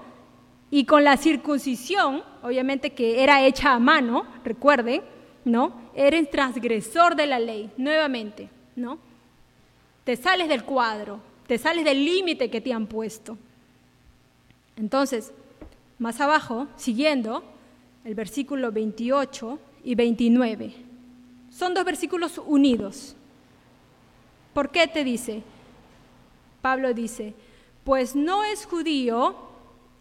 [0.69, 5.01] y con la circuncisión, obviamente que era hecha a mano, recuerden,
[5.43, 5.89] ¿no?
[5.95, 9.08] Eres transgresor de la ley, nuevamente, ¿no?
[10.09, 13.37] Te sales del cuadro, te sales del límite que te han puesto.
[14.75, 15.31] Entonces,
[15.99, 17.43] más abajo, siguiendo,
[18.03, 20.73] el versículo 28 y 29.
[21.51, 23.15] Son dos versículos unidos.
[24.55, 25.43] ¿Por qué te dice?
[26.63, 27.35] Pablo dice,
[27.83, 29.35] pues no es judío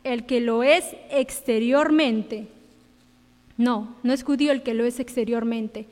[0.05, 2.49] el que lo es exteriormente.
[3.59, 5.87] No, no es judío el que lo es exteriormente,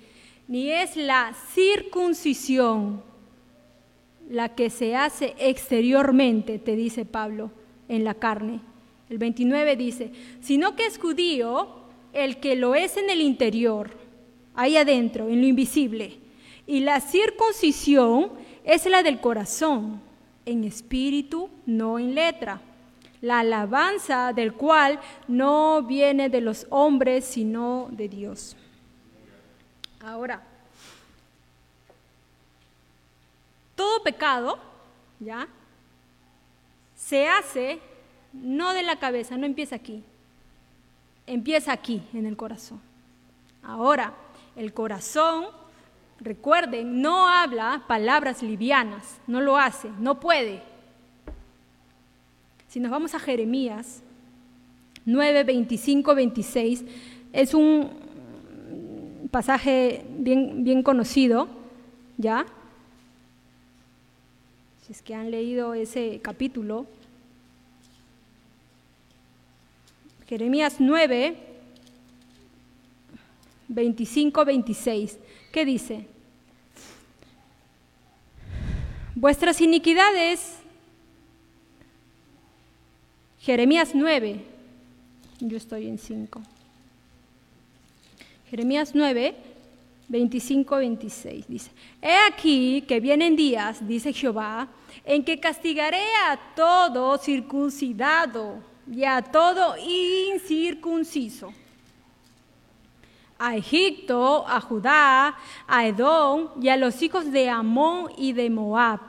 [0.49, 3.03] ni es la circuncisión
[4.29, 7.51] la que se hace exteriormente, te dice Pablo,
[7.89, 8.61] en la carne.
[9.09, 10.11] El 29 dice,
[10.41, 11.69] sino que es judío
[12.13, 13.91] el que lo es en el interior,
[14.55, 16.19] ahí adentro, en lo invisible.
[16.67, 18.33] Y la circuncisión
[18.65, 20.01] es la del corazón,
[20.45, 22.61] en espíritu, no en letra.
[23.23, 28.57] la alabanza del cual no viene de los hombres, sino de Dios.
[30.01, 30.46] Ahora,
[33.77, 34.59] todo pecado,
[35.21, 35.47] ¿ya?
[36.97, 37.79] Se hace
[38.33, 40.03] no de la cabeza, no empieza aquí,
[41.27, 42.81] empieza aquí, en el corazón.
[43.63, 44.15] Ahora,
[44.57, 45.47] el corazón,
[46.21, 50.63] recuerden, no habla palabras livianas, no lo hace, no puede.
[52.69, 54.03] Si nos vamos a Jeremías
[55.05, 56.85] 9, 25, 26,
[57.33, 61.49] es un pasaje bien, bien conocido,
[62.17, 62.47] ¿ya?
[64.87, 66.87] Si es que han leído ese capítulo.
[70.29, 71.37] Jeremías 9,
[73.67, 75.19] 25, 26.
[75.51, 76.07] ¿Qué dice?
[79.17, 80.59] Vuestras iniquidades,
[83.41, 84.41] Jeremías 9,
[85.41, 86.43] yo estoy en 5.
[88.51, 89.35] Jeremías 9,
[90.09, 94.69] 25, 26 dice, He aquí que vienen días, dice Jehová,
[95.05, 101.53] en que castigaré a todo circuncidado y a todo incircunciso.
[103.39, 109.01] A Egipto, a Judá, a Edom y a los hijos de Amón y de Moab,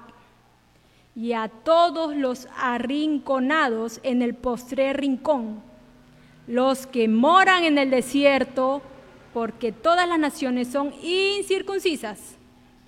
[1.15, 5.61] y a todos los arrinconados en el postrer rincón,
[6.47, 8.81] los que moran en el desierto,
[9.33, 12.37] porque todas las naciones son incircuncisas,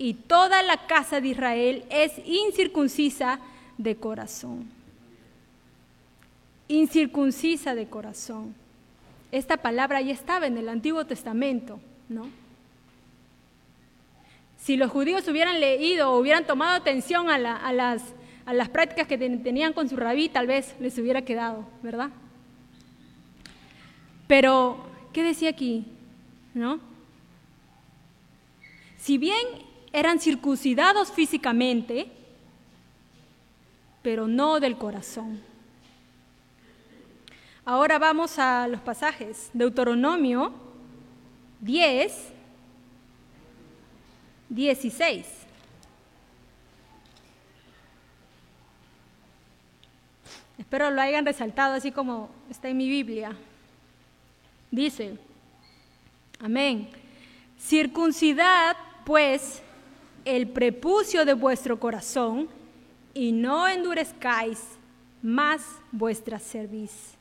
[0.00, 3.38] y toda la casa de Israel es incircuncisa
[3.76, 4.66] de corazón.
[6.68, 8.54] Incircuncisa de corazón.
[9.30, 12.30] Esta palabra ya estaba en el Antiguo Testamento, ¿no?
[14.56, 18.02] Si los judíos hubieran leído o hubieran tomado atención a, las,
[18.70, 22.08] prácticas que tenían con su rabí, tal vez les hubiera quedado, ¿verdad?
[24.26, 25.84] Pero, ¿qué decía aquí?
[26.54, 26.80] ¿No?
[28.98, 29.46] Si bien
[29.92, 32.10] eran circuncidados físicamente,
[34.02, 35.40] pero no del corazón.
[37.64, 39.50] Ahora vamos a los pasajes.
[39.52, 40.52] Deuteronomio
[41.60, 42.32] 10,
[44.48, 45.26] 16.
[50.58, 53.36] Espero lo hayan resaltado así como está en mi Biblia.
[54.70, 55.18] Dice,
[56.40, 56.88] amén.
[57.58, 59.62] Circuncidad pues
[60.24, 62.48] el prepucio de vuestro corazón
[63.14, 64.58] y no endurezcáis
[65.22, 67.20] más vuestra cerviz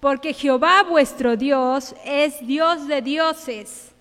[0.00, 3.92] porque Jehová vuestro Dios es Dios de dioses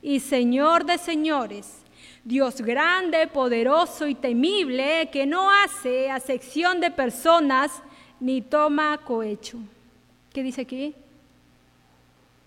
[0.00, 1.82] y Señor de señores,
[2.24, 7.82] Dios grande, poderoso y temible, que no hace acepción de personas
[8.20, 9.58] ni toma cohecho.
[10.32, 10.94] ¿Qué dice aquí?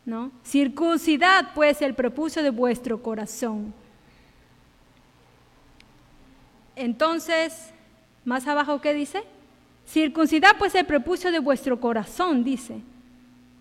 [0.05, 0.31] ¿No?
[0.43, 3.73] Circuncidad pues el prepucio de vuestro corazón.
[6.75, 7.71] Entonces,
[8.23, 9.23] más abajo, ¿qué dice?
[9.87, 12.81] Circuncidad pues el prepucio de vuestro corazón, dice.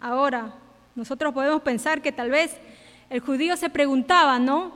[0.01, 0.55] Ahora,
[0.95, 2.57] nosotros podemos pensar que tal vez
[3.11, 4.73] el judío se preguntaba, ¿no?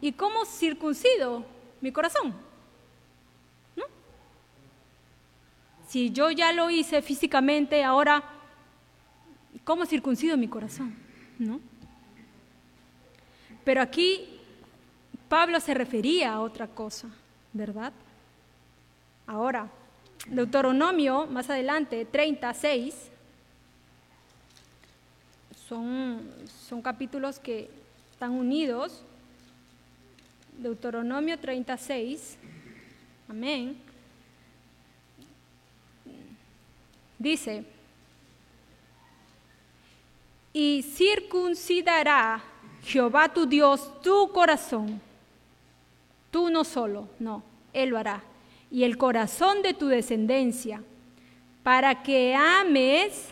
[0.00, 1.44] ¿Y cómo circuncido
[1.80, 2.34] mi corazón?
[3.76, 3.84] ¿No?
[5.88, 8.24] Si yo ya lo hice físicamente, ahora,
[9.64, 11.01] ¿cómo circuncido mi corazón?
[11.42, 11.60] ¿No?
[13.64, 14.38] Pero aquí
[15.28, 17.08] Pablo se refería a otra cosa,
[17.52, 17.92] ¿verdad?
[19.26, 19.68] Ahora,
[20.26, 22.94] Deuteronomio, más adelante, 36,
[25.68, 26.20] son,
[26.68, 27.68] son capítulos que
[28.12, 29.02] están unidos.
[30.58, 32.36] Deuteronomio 36,
[33.28, 33.76] amén.
[37.18, 37.64] Dice,
[40.52, 42.42] y circuncidará
[42.82, 45.00] Jehová tu Dios tu corazón,
[46.30, 48.22] tú no solo, no, Él lo hará
[48.72, 50.82] y el corazón de tu descendencia,
[51.62, 53.28] para que ames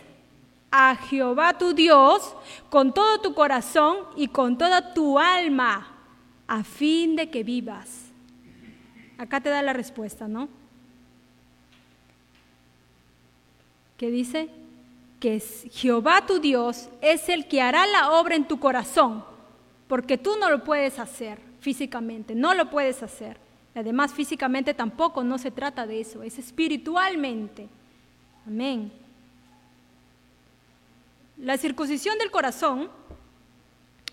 [0.69, 2.35] a Jehová tu Dios
[2.69, 5.87] con todo tu corazón y con toda tu alma,
[6.47, 8.11] a fin de que vivas.
[9.17, 10.47] Acá te da la respuesta, ¿no?
[13.97, 14.49] ¿Qué dice?
[15.21, 19.23] Que Jehová tu Dios es el que hará la obra en tu corazón,
[19.87, 23.37] porque tú no lo puedes hacer físicamente, no lo puedes hacer.
[23.73, 27.69] Además, físicamente tampoco no se trata de eso, es espiritualmente.
[28.45, 28.91] Amén.
[31.37, 32.89] La circuncisión del corazón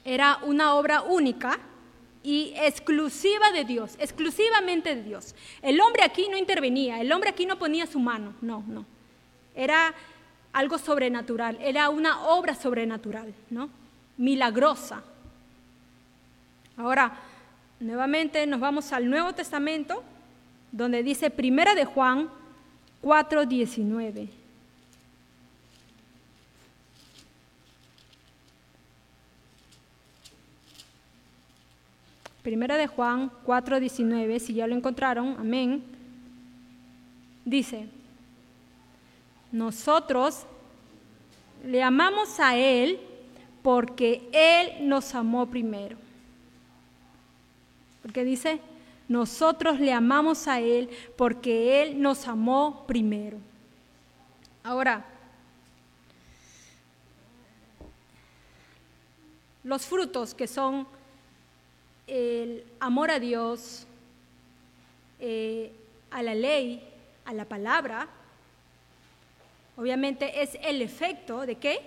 [0.05, 1.59] era una obra única
[2.23, 5.35] y exclusiva de Dios, exclusivamente de Dios.
[5.63, 8.85] El hombre aquí no intervenía, el hombre aquí no ponía su mano, no, no.
[9.55, 9.95] era
[10.53, 13.71] algo sobrenatural, era una obra sobrenatural, ¿no?
[14.17, 15.03] Milagrosa.
[16.77, 17.13] Ahora,
[17.81, 20.03] nuevamente nos vamos al Nuevo Testamento,
[20.73, 22.29] donde dice Primera de Juan
[23.03, 24.29] 4:19.
[32.43, 35.83] Primera de Juan 4:19, si ya lo encontraron, amén.
[37.45, 37.89] Dice,
[39.53, 40.45] nosotros
[41.65, 43.01] le amamos a Él
[43.63, 45.97] porque Él nos amó primero.
[48.03, 48.61] Porque dice,
[49.09, 53.39] nosotros le amamos a Él porque Él nos amó primero.
[54.63, 55.05] Ahora,
[59.65, 60.87] los frutos que son
[62.07, 63.87] el amor a Dios,
[65.21, 65.73] eh,
[66.11, 66.83] a la ley,
[67.27, 68.09] a la palabra,
[69.79, 71.81] obviamente es el efecto de qué?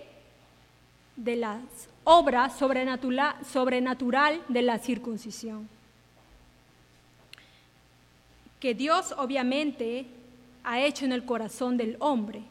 [1.17, 1.61] De las
[2.05, 5.69] obras sobrenatural, sobrenatural de la circuncisión.
[8.59, 10.05] Que Dios obviamente
[10.63, 12.43] ha hecho en el corazón del hombre.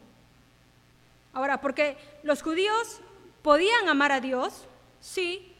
[1.33, 2.99] Ahora, porque los judíos
[3.41, 4.65] podían amar a Dios,
[4.99, 5.53] sí,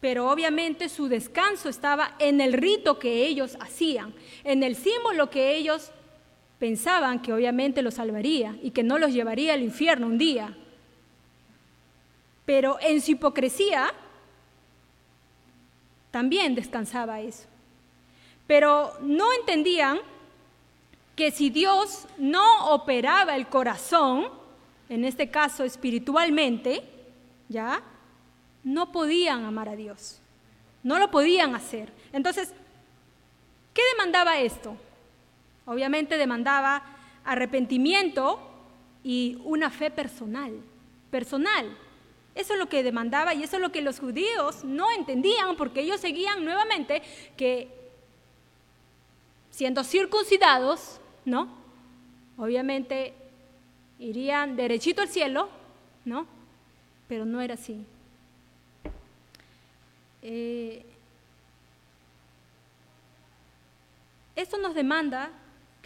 [0.00, 5.54] pero obviamente su descanso estaba en el rito que ellos hacían, en el símbolo que
[5.54, 5.92] ellos
[6.58, 10.56] pensaban que obviamente los salvaría y que no los llevaría al infierno un día.
[12.44, 13.92] Pero en su hipocresía
[16.10, 17.46] también descansaba eso.
[18.46, 19.98] Pero no entendían
[21.14, 24.28] que si Dios no operaba el corazón,
[24.88, 26.82] en este caso espiritualmente,
[27.48, 27.82] ¿ya?
[28.66, 30.18] no podían amar a Dios,
[30.82, 31.92] no lo podían hacer.
[32.12, 32.52] Entonces,
[33.72, 34.76] ¿qué demandaba esto?
[35.66, 36.82] Obviamente demandaba
[37.24, 38.40] arrepentimiento
[39.04, 40.52] y una fe personal,
[41.10, 41.76] personal.
[42.34, 45.80] Eso es lo que demandaba y eso es lo que los judíos no entendían porque
[45.80, 47.02] ellos seguían nuevamente
[47.36, 47.68] que
[49.50, 51.48] siendo circuncidados, ¿no?
[52.36, 53.14] Obviamente
[53.98, 55.48] irían derechito al cielo,
[56.04, 56.26] ¿no?
[57.08, 57.84] Pero no era así.
[60.20, 60.84] Eh,
[64.34, 65.30] esto nos demanda,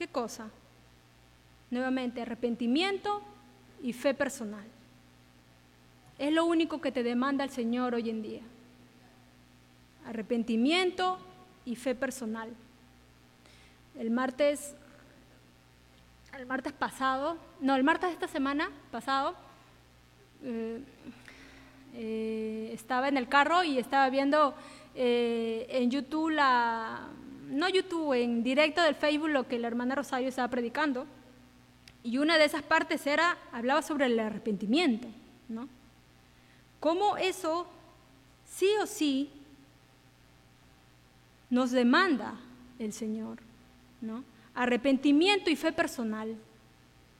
[0.01, 0.49] ¿qué cosa?
[1.71, 3.21] Nuevamente, arrepentimiento
[3.83, 4.65] y fe personal.
[6.19, 8.41] Es lo único que te demanda el Señor hoy en día.
[10.07, 11.19] Arrepentimiento
[11.67, 12.49] y fe personal.
[13.99, 14.75] El martes,
[16.33, 19.35] el martes pasado, no, el martes de esta semana pasado,
[20.43, 20.83] eh,
[21.93, 24.55] eh, estaba en el carro y estaba viendo
[24.95, 27.07] eh, en YouTube, la,
[27.51, 31.07] no YouTube, en directo del Facebook lo que la hermana Rosario estaba predicando.
[32.03, 35.09] Y una de esas partes era, hablaba sobre el arrepentimiento,
[35.49, 35.69] ¿no?
[36.79, 37.67] Cómo eso,
[38.47, 39.31] sí o sí,
[41.51, 42.35] nos demanda
[42.79, 43.39] el Señor,
[44.01, 44.25] ¿no?
[44.55, 46.37] Arrepentimiento y fe personal.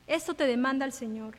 [0.07, 1.35] Eso te demanda el Señor.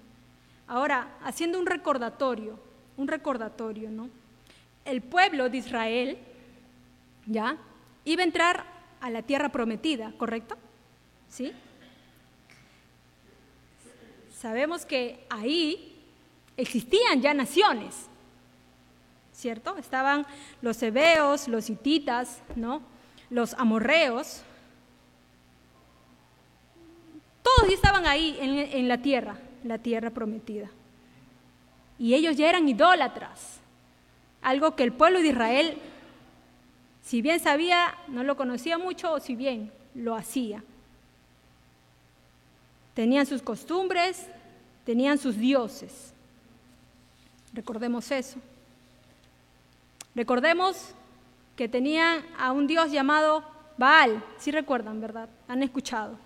[0.68, 2.58] Ahora, haciendo un recordatorio,
[2.96, 4.08] un recordatorio, ¿no?
[4.84, 6.18] El pueblo de Israel,
[7.26, 7.56] ¿ya?
[8.04, 8.71] Iba a entrar
[9.02, 10.56] a la tierra prometida, ¿correcto?
[11.28, 11.52] ¿Sí?
[14.34, 16.02] Sabemos que ahí
[16.56, 18.06] existían ya naciones,
[19.32, 19.76] ¿cierto?
[19.76, 20.24] Estaban
[20.62, 22.80] los hebeos, los hititas, ¿no?
[23.28, 24.42] Los amorreos.
[27.42, 30.70] Todos ya estaban ahí en, en la tierra, la tierra prometida
[32.02, 33.60] y ellos ya eran idólatras,
[34.42, 35.78] algo que el pueblo de Israel,
[37.02, 40.62] si bien sabía, no lo conocía mucho o si bien lo hacía.
[42.94, 44.26] Tenían sus costumbres,
[44.84, 46.12] tenían sus dioses.
[47.52, 48.38] Recordemos eso.
[50.14, 50.94] Recordemos
[51.56, 53.44] que tenían a un dios llamado
[53.78, 55.28] Baal, si recuerdan, ¿verdad?
[55.48, 56.16] Han escuchado.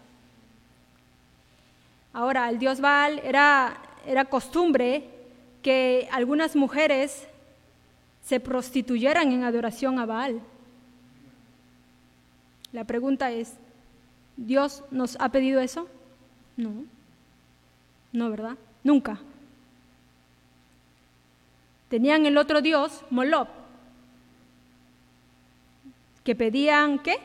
[2.13, 5.09] Ahora, el dios Baal era, era costumbre
[5.63, 7.27] que algunas mujeres
[8.25, 10.41] se prostituyeran en adoración a Baal.
[12.77, 13.55] La pregunta es,
[14.37, 15.89] ¿Dios nos ha pedido eso?
[16.59, 16.85] No.
[18.13, 18.59] No, ¿verdad?
[18.85, 19.19] Nunca.
[21.89, 23.49] Tenían el otro Dios, Molob,
[26.23, 27.17] que pedían ¿qué?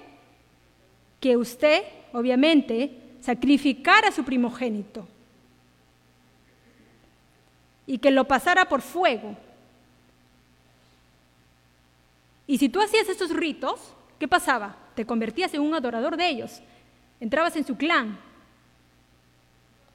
[1.20, 1.84] Que usted,
[2.14, 5.06] obviamente, sacrificara a su primogénito
[7.86, 9.36] y que lo pasara por fuego.
[12.47, 14.81] Y si tú hacías esos ritos, ¿qué pasaba?
[14.96, 16.62] Te convertías en un adorador de ellos,
[17.20, 18.18] entrabas en su clan,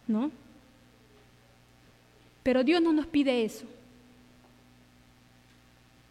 [0.06, 0.30] ¿no?
[2.42, 3.66] Pero Dios no nos pide eso.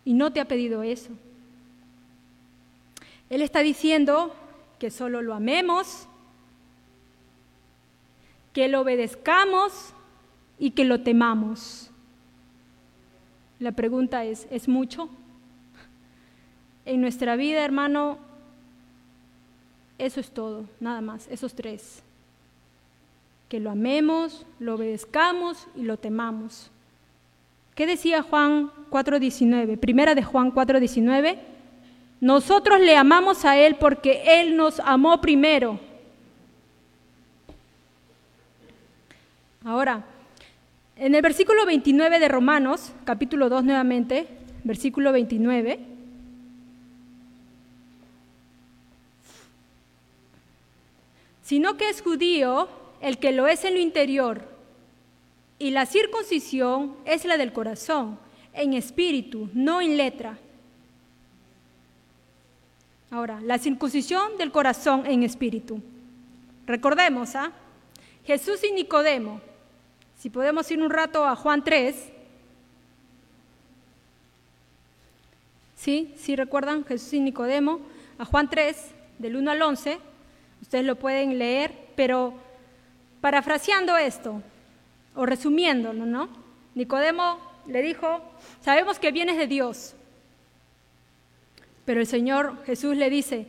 [0.03, 1.09] Y no te ha pedido eso.
[3.29, 4.35] Él está diciendo
[4.77, 6.07] que solo lo amemos,
[8.53, 9.93] que lo obedezcamos
[10.59, 11.89] y que lo temamos.
[13.59, 15.09] La pregunta es, ¿es mucho?
[16.85, 18.19] En nuestra vida, hermano,
[19.97, 22.03] eso es todo, nada más, esos tres.
[23.49, 26.69] Que lo amemos, lo obedezcamos y lo temamos.
[27.75, 29.77] ¿Qué decía Juan 4.19?
[29.77, 31.37] Primera de Juan 4.19.
[32.21, 35.79] Nosotros le amamos a Él porque Él nos amó primero.
[39.63, 40.05] Ahora,
[40.95, 44.27] en el versículo 29 de Romanos, capítulo 2 nuevamente,
[44.63, 45.79] versículo 29,
[51.45, 52.67] sino que es judío
[52.99, 54.41] el que lo es en lo interior,
[55.59, 58.19] y la circuncisión es la del corazón,
[58.53, 60.37] en espíritu, no en letra.
[63.11, 65.81] Ahora, la circuncisión del corazón en espíritu.
[66.65, 67.53] Recordemos, ¿ah?
[68.25, 69.39] Jesús y Nicodemo
[70.17, 72.11] si podemos ir un rato a Juan 3.
[75.75, 76.13] ¿Sí?
[76.17, 77.79] ¿Sí recuerdan Jesús y Nicodemo?
[78.17, 79.99] A Juan 3, del 1 al 11.
[80.65, 82.33] Ustedes lo pueden leer, pero
[83.21, 84.41] parafraseando esto,
[85.13, 86.27] o resumiéndolo, ¿no?
[86.73, 87.37] Nicodemo
[87.67, 88.19] le dijo,
[88.61, 89.93] sabemos que vienes de Dios,
[91.85, 93.45] pero el Señor Jesús le dice,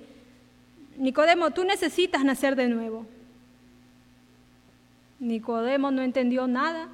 [0.98, 3.06] Nicodemo, tú necesitas nacer de nuevo.
[5.18, 6.88] Nicodemo no entendió nada.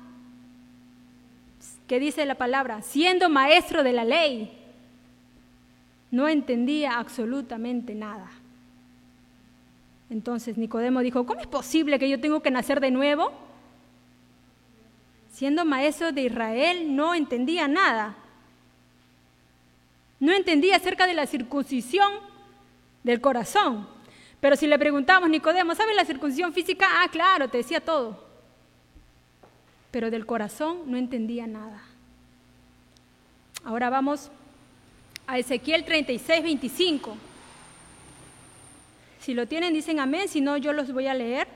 [1.89, 2.81] ¿Qué dice la palabra?
[2.83, 4.57] Siendo maestro de la ley,
[6.13, 8.31] no entendía absolutamente nada.
[10.13, 13.33] Entonces Nicodemo dijo, ¿cómo es posible que yo tengo que nacer de nuevo?
[15.33, 18.15] Siendo maestro de Israel, no entendía nada.
[20.21, 22.13] No entendía acerca de la circuncisión
[23.03, 23.89] del corazón.
[24.39, 26.87] Pero si le preguntamos, Nicodemo, ¿sabes la circuncisión física?
[26.91, 28.23] Ah, claro, te decía todo.
[29.91, 31.83] Pero del corazón no entendía nada.
[33.65, 34.31] Ahora vamos
[35.27, 37.17] a Ezequiel 36, 25.
[39.23, 41.47] Si lo tienen, dicen amén, si no, yo los voy a leer.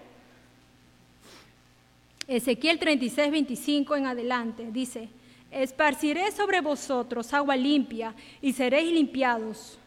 [2.29, 5.09] Ezequiel 36, 25 en adelante dice,
[5.51, 9.79] esparciré sobre vosotros agua limpia y seréis limpiados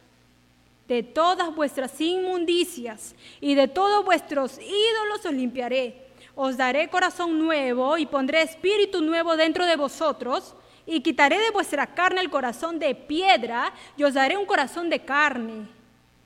[0.88, 6.06] de todas vuestras inmundicias y de todos vuestros ídolos os limpiaré.
[6.34, 10.54] Os daré corazón nuevo y pondré espíritu nuevo dentro de vosotros
[10.86, 15.00] y quitaré de vuestra carne el corazón de piedra y os daré un corazón de
[15.00, 15.79] carne.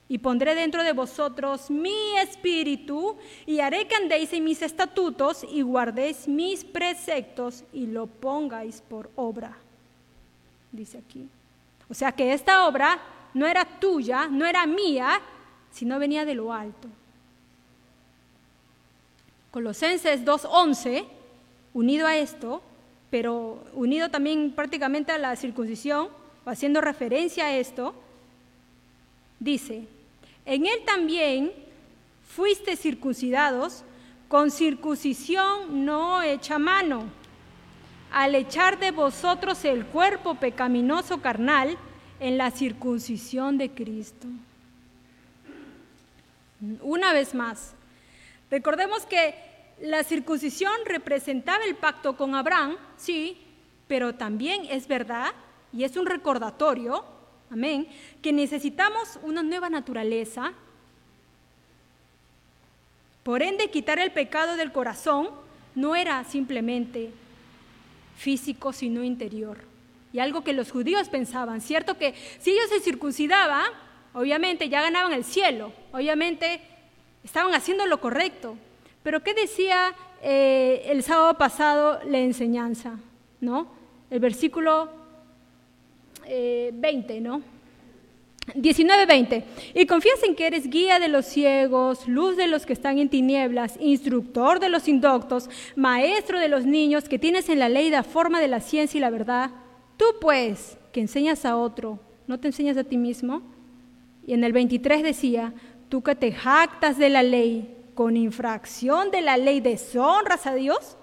[0.09, 5.63] Y pondré dentro de vosotros mi espíritu y haré que andéis en mis estatutos y
[5.63, 9.57] guardéis mis preceptos y lo pongáis por obra.
[10.73, 11.29] Dice aquí.
[11.89, 13.01] O sea que esta obra
[13.33, 15.21] no era tuya, no era mía,
[15.71, 16.89] sino venía de lo alto.
[19.51, 21.05] Colosenses 2.11,
[21.75, 22.63] unido a esto,
[23.11, 26.09] pero unido también prácticamente a la circuncisión,
[26.45, 27.95] haciendo referencia a esto,
[29.39, 29.87] dice,
[30.47, 31.53] en él también
[32.28, 33.84] fuiste circuncidados
[34.28, 37.05] con circuncisión no hecha mano,
[38.11, 41.76] al echar de vosotros el cuerpo pecaminoso carnal,
[42.20, 44.26] en la circuncisión de Cristo.
[46.80, 47.74] Una vez más,
[48.51, 49.34] recordemos que
[49.80, 53.36] la circuncisión representaba el pacto con Abraham, sí,
[53.88, 55.32] pero también es verdad
[55.72, 57.05] y es un recordatorio,
[57.51, 57.88] amén,
[58.22, 60.53] que necesitamos una nueva naturaleza.
[63.22, 65.30] Por ende, quitar el pecado del corazón
[65.74, 67.11] no era simplemente
[68.16, 69.74] físico, sino interior
[70.14, 71.99] y algo que los judíos pensaban, ¿cierto?
[71.99, 73.66] Que si ellos se circuncidaban,
[74.12, 76.61] obviamente ya ganaban el cielo, obviamente
[77.24, 78.57] estaban haciendo lo correcto.
[79.03, 79.92] Pero ¿qué decía
[80.22, 82.95] eh, el sábado pasado la enseñanza?
[83.40, 83.66] ¿No?
[84.09, 84.88] El versículo
[86.25, 87.43] 20, eh, ¿no?
[88.55, 89.43] 19-20.
[89.75, 93.09] Y confías en que eres guía de los ciegos, luz de los que están en
[93.09, 98.03] tinieblas, instructor de los indoctos, maestro de los niños, que tienes en la ley la
[98.03, 99.51] forma de la ciencia y la verdad
[99.97, 103.43] Tú pues, que enseñas a otro, ¿no te enseñas a ti mismo?
[104.27, 105.53] Y en el 23 decía,
[105.89, 110.97] tú que te jactas de la ley, con infracción de la ley deshonras a Dios,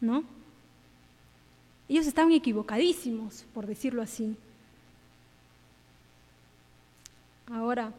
[0.00, 0.24] ¿no?
[1.90, 4.36] Ellos estaban equivocadísimos, por decirlo así.
[7.50, 7.92] Ahora,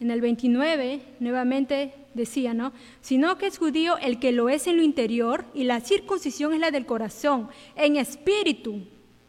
[0.00, 2.72] en el 29 nuevamente decía, ¿no?
[3.00, 6.58] Sino que es judío el que lo es en lo interior y la circuncisión es
[6.58, 8.80] la del corazón, en espíritu,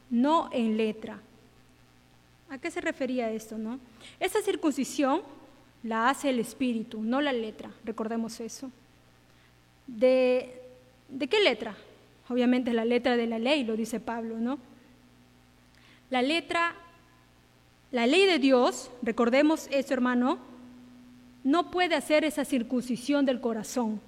[0.10, 1.22] no en letra.
[2.49, 3.80] ¿A qué se refería esto, no?
[4.20, 5.22] Esa circuncisión
[5.84, 8.72] la hace el espíritu, no la letra, recordemos eso.
[9.86, 10.64] ¿De,
[11.10, 11.78] ¿De qué letra?
[12.30, 14.59] Obviamente la letra de la ley, lo dice Pablo, ¿no?
[16.09, 16.75] La letra,
[17.91, 20.39] la ley de Dios, recordemos eso, hermano,
[21.43, 23.99] no puede hacer esa circuncisión del corazón,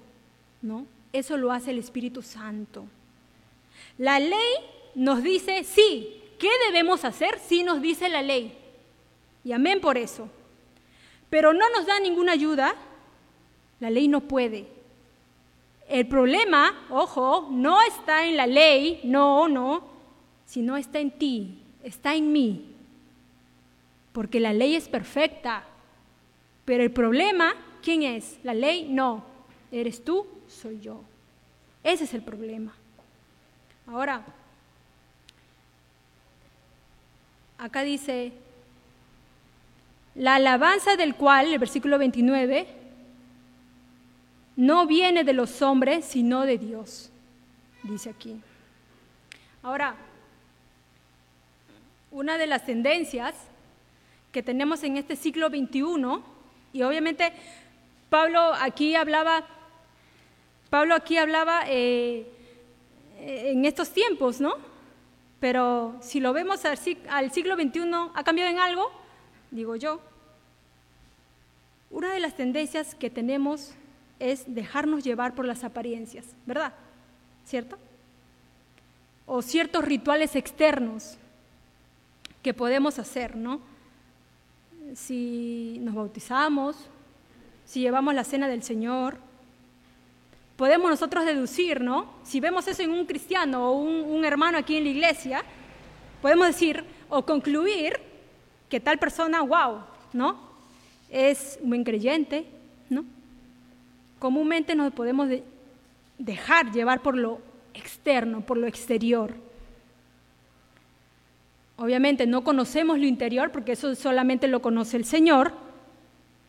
[0.62, 0.86] ¿no?
[1.12, 2.84] Eso lo hace el Espíritu Santo.
[3.98, 4.54] La ley
[4.94, 7.38] nos dice, sí, ¿qué debemos hacer?
[7.38, 8.56] Sí nos dice la ley.
[9.44, 10.28] Y amén por eso.
[11.28, 12.74] Pero no nos da ninguna ayuda.
[13.80, 14.66] La ley no puede.
[15.88, 19.84] El problema, ojo, no está en la ley, no, no,
[20.46, 22.74] sino está en ti, está en mí.
[24.12, 25.64] Porque la ley es perfecta.
[26.64, 28.38] Pero el problema, ¿quién es?
[28.42, 28.86] ¿La ley?
[28.88, 29.24] No.
[29.70, 30.26] ¿Eres tú?
[30.48, 31.02] Soy yo.
[31.82, 32.74] Ese es el problema.
[33.86, 34.22] Ahora,
[37.58, 38.32] acá dice,
[40.14, 42.81] la alabanza del cual, el versículo 29,
[44.62, 47.10] no viene de los hombres, sino de Dios,
[47.82, 48.40] dice aquí.
[49.60, 49.96] Ahora,
[52.12, 53.34] una de las tendencias
[54.30, 56.22] que tenemos en este siglo XXI
[56.72, 57.32] y obviamente
[58.08, 59.44] Pablo aquí hablaba,
[60.70, 62.24] Pablo aquí hablaba eh,
[63.18, 64.54] en estos tiempos, ¿no?
[65.40, 67.80] Pero si lo vemos al, al siglo XXI,
[68.14, 68.92] ¿ha cambiado en algo?
[69.50, 70.00] Digo yo.
[71.90, 73.74] Una de las tendencias que tenemos
[74.30, 76.72] es dejarnos llevar por las apariencias, ¿verdad?
[77.44, 77.76] ¿Cierto?
[79.26, 81.16] O ciertos rituales externos
[82.42, 83.60] que podemos hacer, ¿no?
[84.94, 86.76] si nos bautizamos,
[87.64, 89.16] si llevamos la cena del Señor,
[90.56, 92.14] podemos nosotros deducir, ¿no?
[92.24, 95.42] Si vemos eso en un cristiano o un, hermano aquí en la iglesia,
[96.20, 97.98] podemos decir o concluir
[98.68, 99.80] que tal persona, wow,
[100.12, 100.52] ¿no?
[101.10, 102.46] Es un buen creyente,
[102.88, 103.04] ¿no?
[104.22, 105.28] Comúnmente nos podemos
[106.16, 107.40] dejar llevar por lo
[107.74, 109.34] externo, por lo exterior.
[111.76, 115.52] Obviamente no conocemos lo interior porque eso solamente lo conoce el Señor,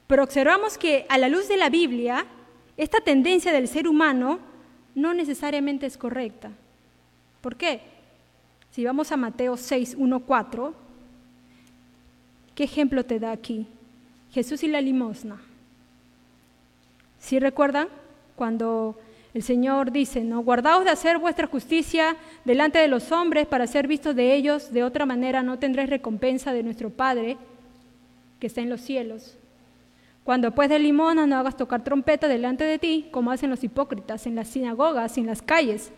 [0.06, 2.28] pero observamos que a la luz de la Biblia,
[2.78, 4.38] esta tendencia del ser humano
[4.94, 6.52] no necesariamente es correcta.
[7.42, 7.82] ¿Por qué?
[8.70, 10.76] Si vamos a Mateo 6, 1, 4,
[12.54, 13.66] ¿qué ejemplo te da aquí?
[14.32, 15.42] Jesús y la limosna.
[17.24, 17.88] ¿Sí recuerdan?
[18.36, 19.00] Cuando
[19.34, 20.42] el Señor dice, ¿no?
[20.42, 24.84] Guardaos de hacer vuestra justicia delante de los hombres para ser vistos de ellos, de
[24.84, 27.38] otra manera no tendréis recompensa de nuestro Padre
[28.42, 29.38] que está en los cielos.
[30.26, 34.28] Cuando pues de limona no hagas tocar trompeta delante de ti, como hacen los hipócritas
[34.28, 35.94] en las sinagogas y en las calles,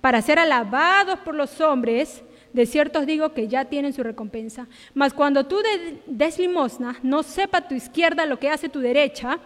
[0.00, 2.22] para ser alabados por los hombres,
[2.54, 4.68] de cierto os digo que ya tienen su recompensa.
[4.94, 5.58] Mas cuando tú
[6.06, 9.38] des limosna, no sepa tu izquierda lo que hace tu derecha,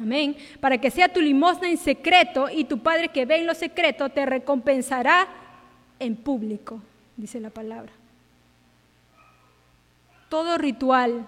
[0.00, 0.36] Amén.
[0.60, 4.08] Para que sea tu limosna en secreto y tu Padre que ve en lo secreto
[4.08, 5.28] te recompensará
[6.00, 6.80] en público,
[7.16, 7.92] dice la palabra.
[10.28, 11.24] Todo ritual,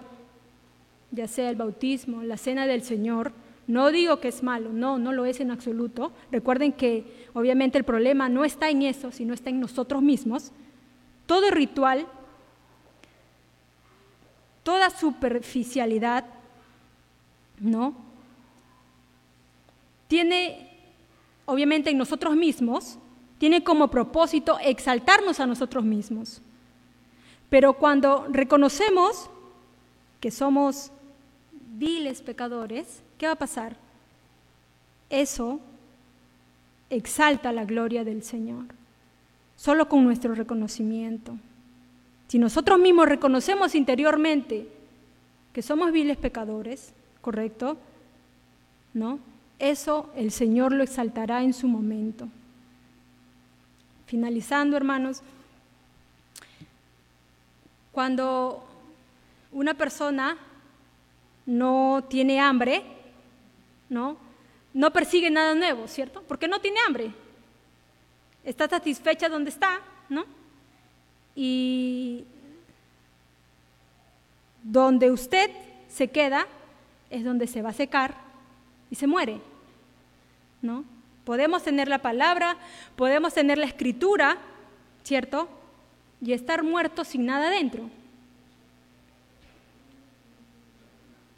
[1.11, 3.31] ya sea el bautismo, la cena del Señor,
[3.67, 6.13] no digo que es malo, no, no lo es en absoluto.
[6.31, 10.51] Recuerden que obviamente el problema no está en eso, sino está en nosotros mismos.
[11.25, 12.07] Todo ritual,
[14.63, 16.25] toda superficialidad,
[17.59, 18.06] ¿no?
[20.07, 20.69] Tiene,
[21.45, 22.97] obviamente en nosotros mismos,
[23.37, 26.41] tiene como propósito exaltarnos a nosotros mismos.
[27.49, 29.29] Pero cuando reconocemos
[30.19, 30.91] que somos
[31.51, 33.77] viles pecadores, ¿qué va a pasar?
[35.09, 35.59] Eso
[36.89, 38.65] exalta la gloria del Señor,
[39.55, 41.37] solo con nuestro reconocimiento.
[42.27, 44.67] Si nosotros mismos reconocemos interiormente
[45.53, 47.77] que somos viles pecadores, ¿correcto?
[48.93, 49.19] ¿No?
[49.59, 52.27] Eso el Señor lo exaltará en su momento.
[54.05, 55.21] Finalizando, hermanos,
[57.91, 58.63] cuando
[59.51, 60.37] una persona
[61.45, 62.83] no tiene hambre,
[63.89, 64.17] ¿no?
[64.73, 66.21] No persigue nada nuevo, ¿cierto?
[66.27, 67.11] Porque no tiene hambre.
[68.43, 69.79] Está satisfecha donde está,
[70.09, 70.25] ¿no?
[71.35, 72.23] Y
[74.61, 75.49] donde usted
[75.89, 76.45] se queda
[77.09, 78.26] es donde se va a secar
[78.89, 79.39] y se muere.
[80.61, 80.83] ¿No?
[81.23, 82.57] Podemos tener la palabra,
[82.95, 84.37] podemos tener la escritura,
[85.03, 85.49] ¿cierto?
[86.21, 87.89] Y estar muertos sin nada dentro.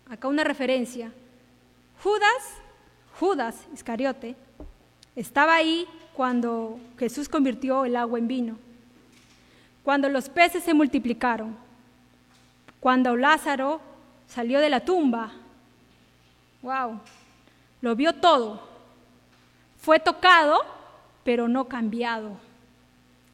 [0.10, 1.12] acá una referencia.
[2.04, 2.58] Judas,
[3.20, 4.36] Judas Iscariote,
[5.16, 8.58] estaba ahí cuando Jesús convirtió el agua en vino,
[9.84, 11.56] cuando los peces se multiplicaron,
[12.80, 13.82] cuando Lázaro
[14.28, 15.32] salió de la tumba.
[16.62, 17.00] Wow,
[17.82, 18.62] lo vio todo.
[19.80, 20.60] Fue tocado,
[21.24, 22.38] pero no cambiado.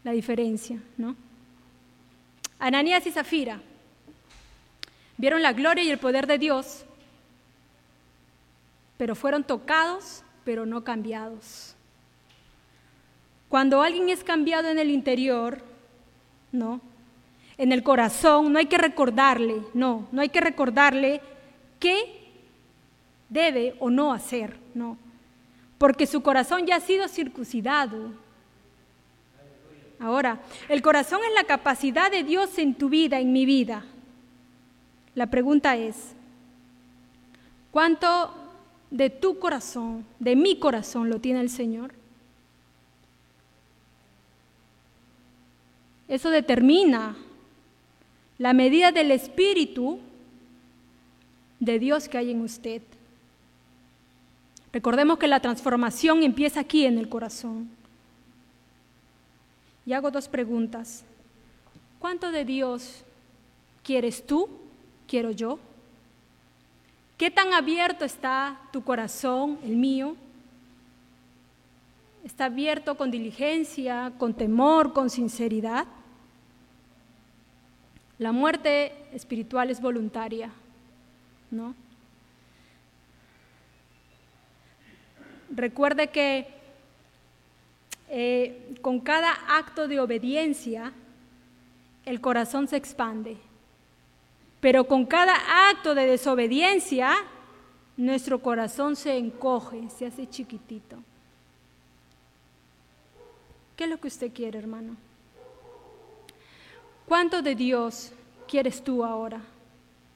[0.04, 1.16] La diferencia, ¿no?
[2.60, 3.60] Ananías y Zafira
[5.18, 6.86] vieron la gloria y el poder de Dios,
[8.98, 11.76] pero fueron tocados, pero no cambiados.
[13.50, 15.64] Cuando alguien es cambiado en el interior,
[16.52, 16.82] ¿no?
[17.58, 21.22] En el corazón, no hay que recordarle, no, no hay que recordarle
[21.80, 22.25] qué
[23.30, 24.98] debe o no hacer, no.
[25.78, 28.12] Porque su corazón ya ha sido circuncidado.
[30.00, 33.84] Ahora, el corazón es la capacidad de Dios en tu vida, en mi vida.
[35.16, 36.14] La pregunta es,
[37.72, 38.34] ¿cuánto
[38.92, 41.94] de tu corazón, de mi corazón lo tiene el Señor?
[46.08, 47.16] Eso determina
[48.38, 50.00] la medida del espíritu
[51.60, 52.82] de Dios que hay en usted.
[54.76, 57.70] Recordemos que la transformación empieza aquí en el corazón.
[59.86, 61.06] Y hago dos preguntas.
[61.98, 63.06] ¿Cuánto de Dios
[63.84, 64.50] quieres tú?
[65.08, 65.60] ¿Quiero yo?
[67.18, 70.18] ¿Qué tan abierto está tu corazón, el mío?
[72.26, 75.88] ¿Está abierto con diligencia, con temor, con sinceridad?
[78.20, 80.50] La muerte espiritual es voluntaria,
[81.50, 81.74] ¿no?
[85.56, 86.48] Recuerde que
[88.10, 90.92] eh, con cada acto de obediencia
[92.06, 93.38] el corazón se expande,
[94.60, 97.16] pero con cada acto de desobediencia
[97.96, 100.98] nuestro corazón se encoge, se hace chiquitito.
[103.78, 104.98] ¿Qué es lo que usted quiere, hermano?
[107.08, 108.12] ¿Cuánto de Dios
[108.48, 109.42] quieres tú ahora,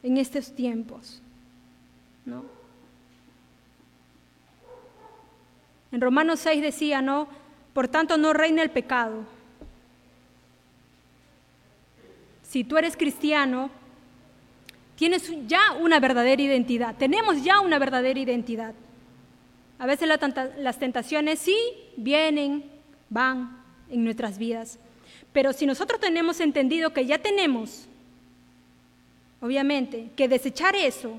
[0.04, 1.22] en estos tiempos?
[2.26, 2.59] ¿No?
[5.92, 7.28] En Romanos 6 decía, ¿no?
[7.74, 9.26] Por tanto, no reina el pecado.
[12.44, 13.70] Si tú eres cristiano,
[14.96, 16.96] tienes ya una verdadera identidad.
[16.96, 18.74] Tenemos ya una verdadera identidad.
[19.78, 20.10] A veces
[20.58, 21.58] las tentaciones sí
[21.96, 22.66] vienen,
[23.10, 24.78] van en nuestras vidas.
[25.32, 27.88] Pero si nosotros tenemos entendido que ya tenemos,
[29.42, 31.18] obviamente, que desechar eso,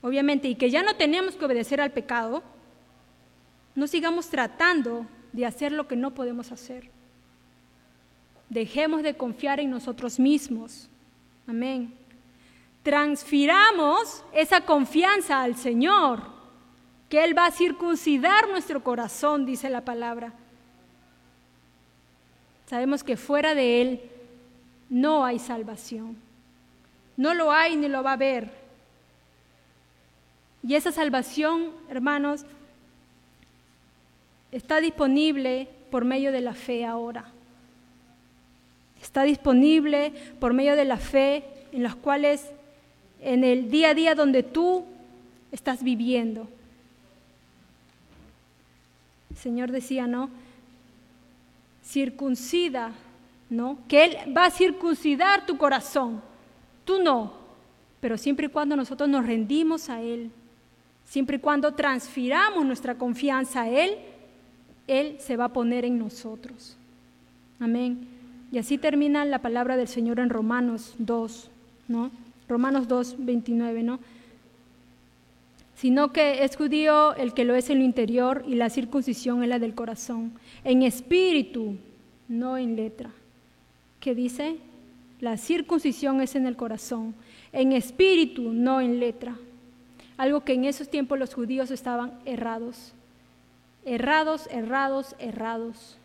[0.00, 2.42] obviamente, y que ya no tenemos que obedecer al pecado,
[3.74, 6.90] no sigamos tratando de hacer lo que no podemos hacer.
[8.48, 10.88] Dejemos de confiar en nosotros mismos.
[11.46, 11.94] Amén.
[12.82, 16.22] Transfiramos esa confianza al Señor,
[17.08, 20.34] que Él va a circuncidar nuestro corazón, dice la palabra.
[22.66, 24.00] Sabemos que fuera de Él
[24.90, 26.16] no hay salvación.
[27.16, 28.50] No lo hay ni lo va a haber.
[30.62, 32.44] Y esa salvación, hermanos,
[34.52, 37.24] está disponible por medio de la fe ahora.
[39.00, 42.50] Está disponible por medio de la fe en las cuales
[43.20, 44.84] en el día a día donde tú
[45.50, 46.48] estás viviendo.
[49.30, 50.30] El Señor decía, ¿no?
[51.84, 52.92] circuncida,
[53.50, 53.78] ¿no?
[53.88, 56.22] Que Él va a circuncidar tu corazón,
[56.84, 57.34] tú no,
[58.00, 60.30] pero siempre y cuando nosotros nos rendimos a Él,
[61.04, 63.98] siempre y cuando transfiramos nuestra confianza a Él,
[64.86, 66.76] Él se va a poner en nosotros.
[67.60, 68.08] Amén.
[68.50, 71.50] Y así termina la palabra del Señor en Romanos 2,
[71.88, 72.10] ¿no?
[72.48, 73.98] Romanos 2, 29, ¿no?
[75.74, 79.48] Sino que es judío el que lo es en lo interior y la circuncisión es
[79.48, 80.32] la del corazón
[80.64, 81.76] en espíritu,
[82.28, 83.10] no en letra.
[84.00, 84.56] ¿Qué dice?
[85.20, 87.14] La circuncisión es en el corazón,
[87.52, 89.36] en espíritu, no en letra.
[90.16, 92.92] Algo que en esos tiempos los judíos estaban errados.
[93.84, 95.98] Errados, errados, errados.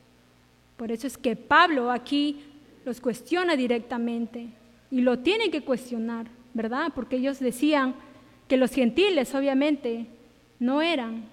[0.78, 2.44] Por eso es que Pablo aquí
[2.86, 4.48] los cuestiona directamente
[4.92, 6.92] y lo tienen que cuestionar, ¿verdad?
[6.96, 7.96] Porque ellos decían
[8.48, 10.08] que los gentiles obviamente
[10.60, 11.26] no eran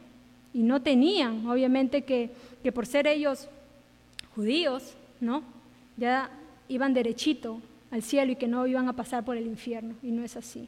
[0.53, 2.31] y no tenían, obviamente que
[2.65, 3.47] que por ser ellos
[4.35, 5.43] judíos, ¿no?
[5.99, 6.31] Ya
[6.67, 10.25] iban derechito al cielo y que no iban a pasar por el infierno, y no
[10.25, 10.67] es así.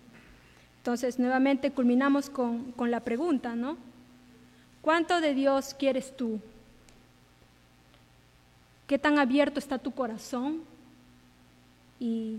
[0.76, 3.78] Entonces, nuevamente culminamos con, con la pregunta, ¿no?
[4.86, 6.38] ¿Cuánto de Dios quieres tú?
[8.86, 10.62] ¿Qué tan abierto está tu corazón?
[11.98, 12.36] Y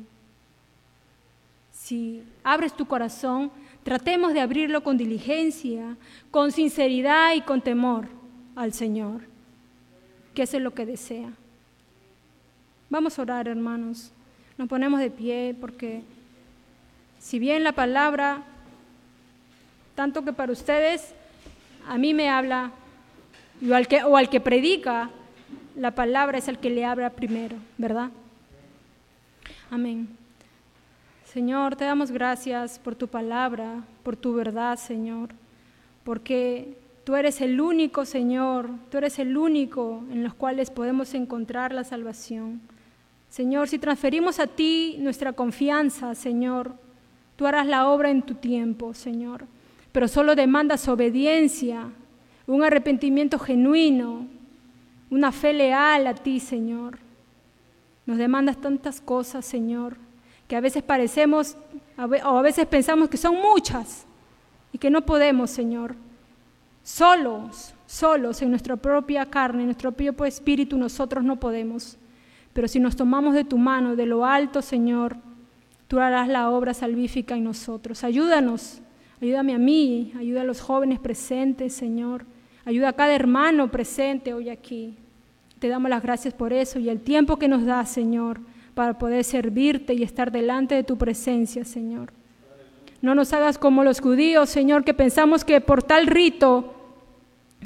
[1.74, 3.52] si abres tu corazón,
[3.84, 5.98] tratemos de abrirlo con diligencia,
[6.32, 8.08] con sinceridad y con temor
[8.56, 9.24] al Señor,
[10.34, 11.34] que es lo que desea.
[12.90, 14.14] Vamos a orar, hermanos.
[14.58, 16.02] Nos ponemos de pie porque
[17.20, 18.42] si bien la palabra,
[19.96, 21.14] tanto que para ustedes,
[21.88, 22.72] a mí me habla,
[23.68, 25.10] o al que, o al que predica,
[25.76, 28.10] la palabra es el que le habla primero, ¿verdad?
[29.70, 30.08] Amén.
[31.26, 35.30] Señor, te damos gracias por tu palabra, por tu verdad, Señor,
[36.04, 41.74] porque tú eres el único, Señor, tú eres el único en los cuales podemos encontrar
[41.74, 42.60] la salvación.
[43.30, 46.74] Señor, si transferimos a ti nuestra confianza, Señor,
[47.36, 49.46] tú harás la obra en tu tiempo, Señor,
[49.98, 51.90] pero solo demandas obediencia,
[52.46, 54.28] un arrepentimiento genuino,
[55.10, 57.00] una fe leal a ti, Señor.
[58.06, 59.98] Nos demandas tantas cosas, Señor,
[60.48, 61.58] que a veces parecemos
[61.98, 64.06] o a veces pensamos que son muchas
[64.72, 65.96] y que no podemos, Señor.
[66.84, 71.98] Solos, solos en nuestra propia carne, en nuestro propio espíritu, nosotros no podemos.
[72.54, 75.18] Pero si nos tomamos de tu mano, de lo alto, Señor,
[75.88, 78.04] tú harás la obra salvífica en nosotros.
[78.04, 78.84] Ayúdanos,
[79.22, 82.26] ayúdame a mí, ayuda a los jóvenes presentes, Señor.
[82.66, 84.96] Ayuda a cada hermano presente hoy aquí.
[85.60, 88.40] Te damos las gracias por eso y el tiempo que nos das, Señor,
[88.74, 92.12] para poder servirte y estar delante de tu presencia, Señor.
[93.02, 96.74] No nos hagas como los judíos, Señor, que pensamos que por tal rito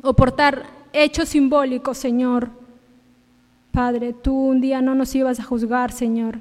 [0.04, 2.50] o por tal hecho simbólico, Señor,
[3.72, 6.40] Padre, tú un día no nos ibas a juzgar, Señor,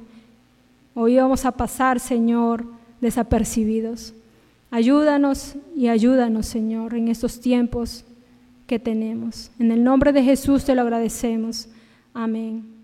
[0.95, 2.65] o íbamos a pasar, Señor,
[3.01, 4.13] desapercibidos.
[4.71, 8.05] Ayúdanos y ayúdanos, Señor, en estos tiempos
[8.67, 9.51] que tenemos.
[9.59, 11.69] En el nombre de Jesús te lo agradecemos.
[12.15, 12.80] Amén.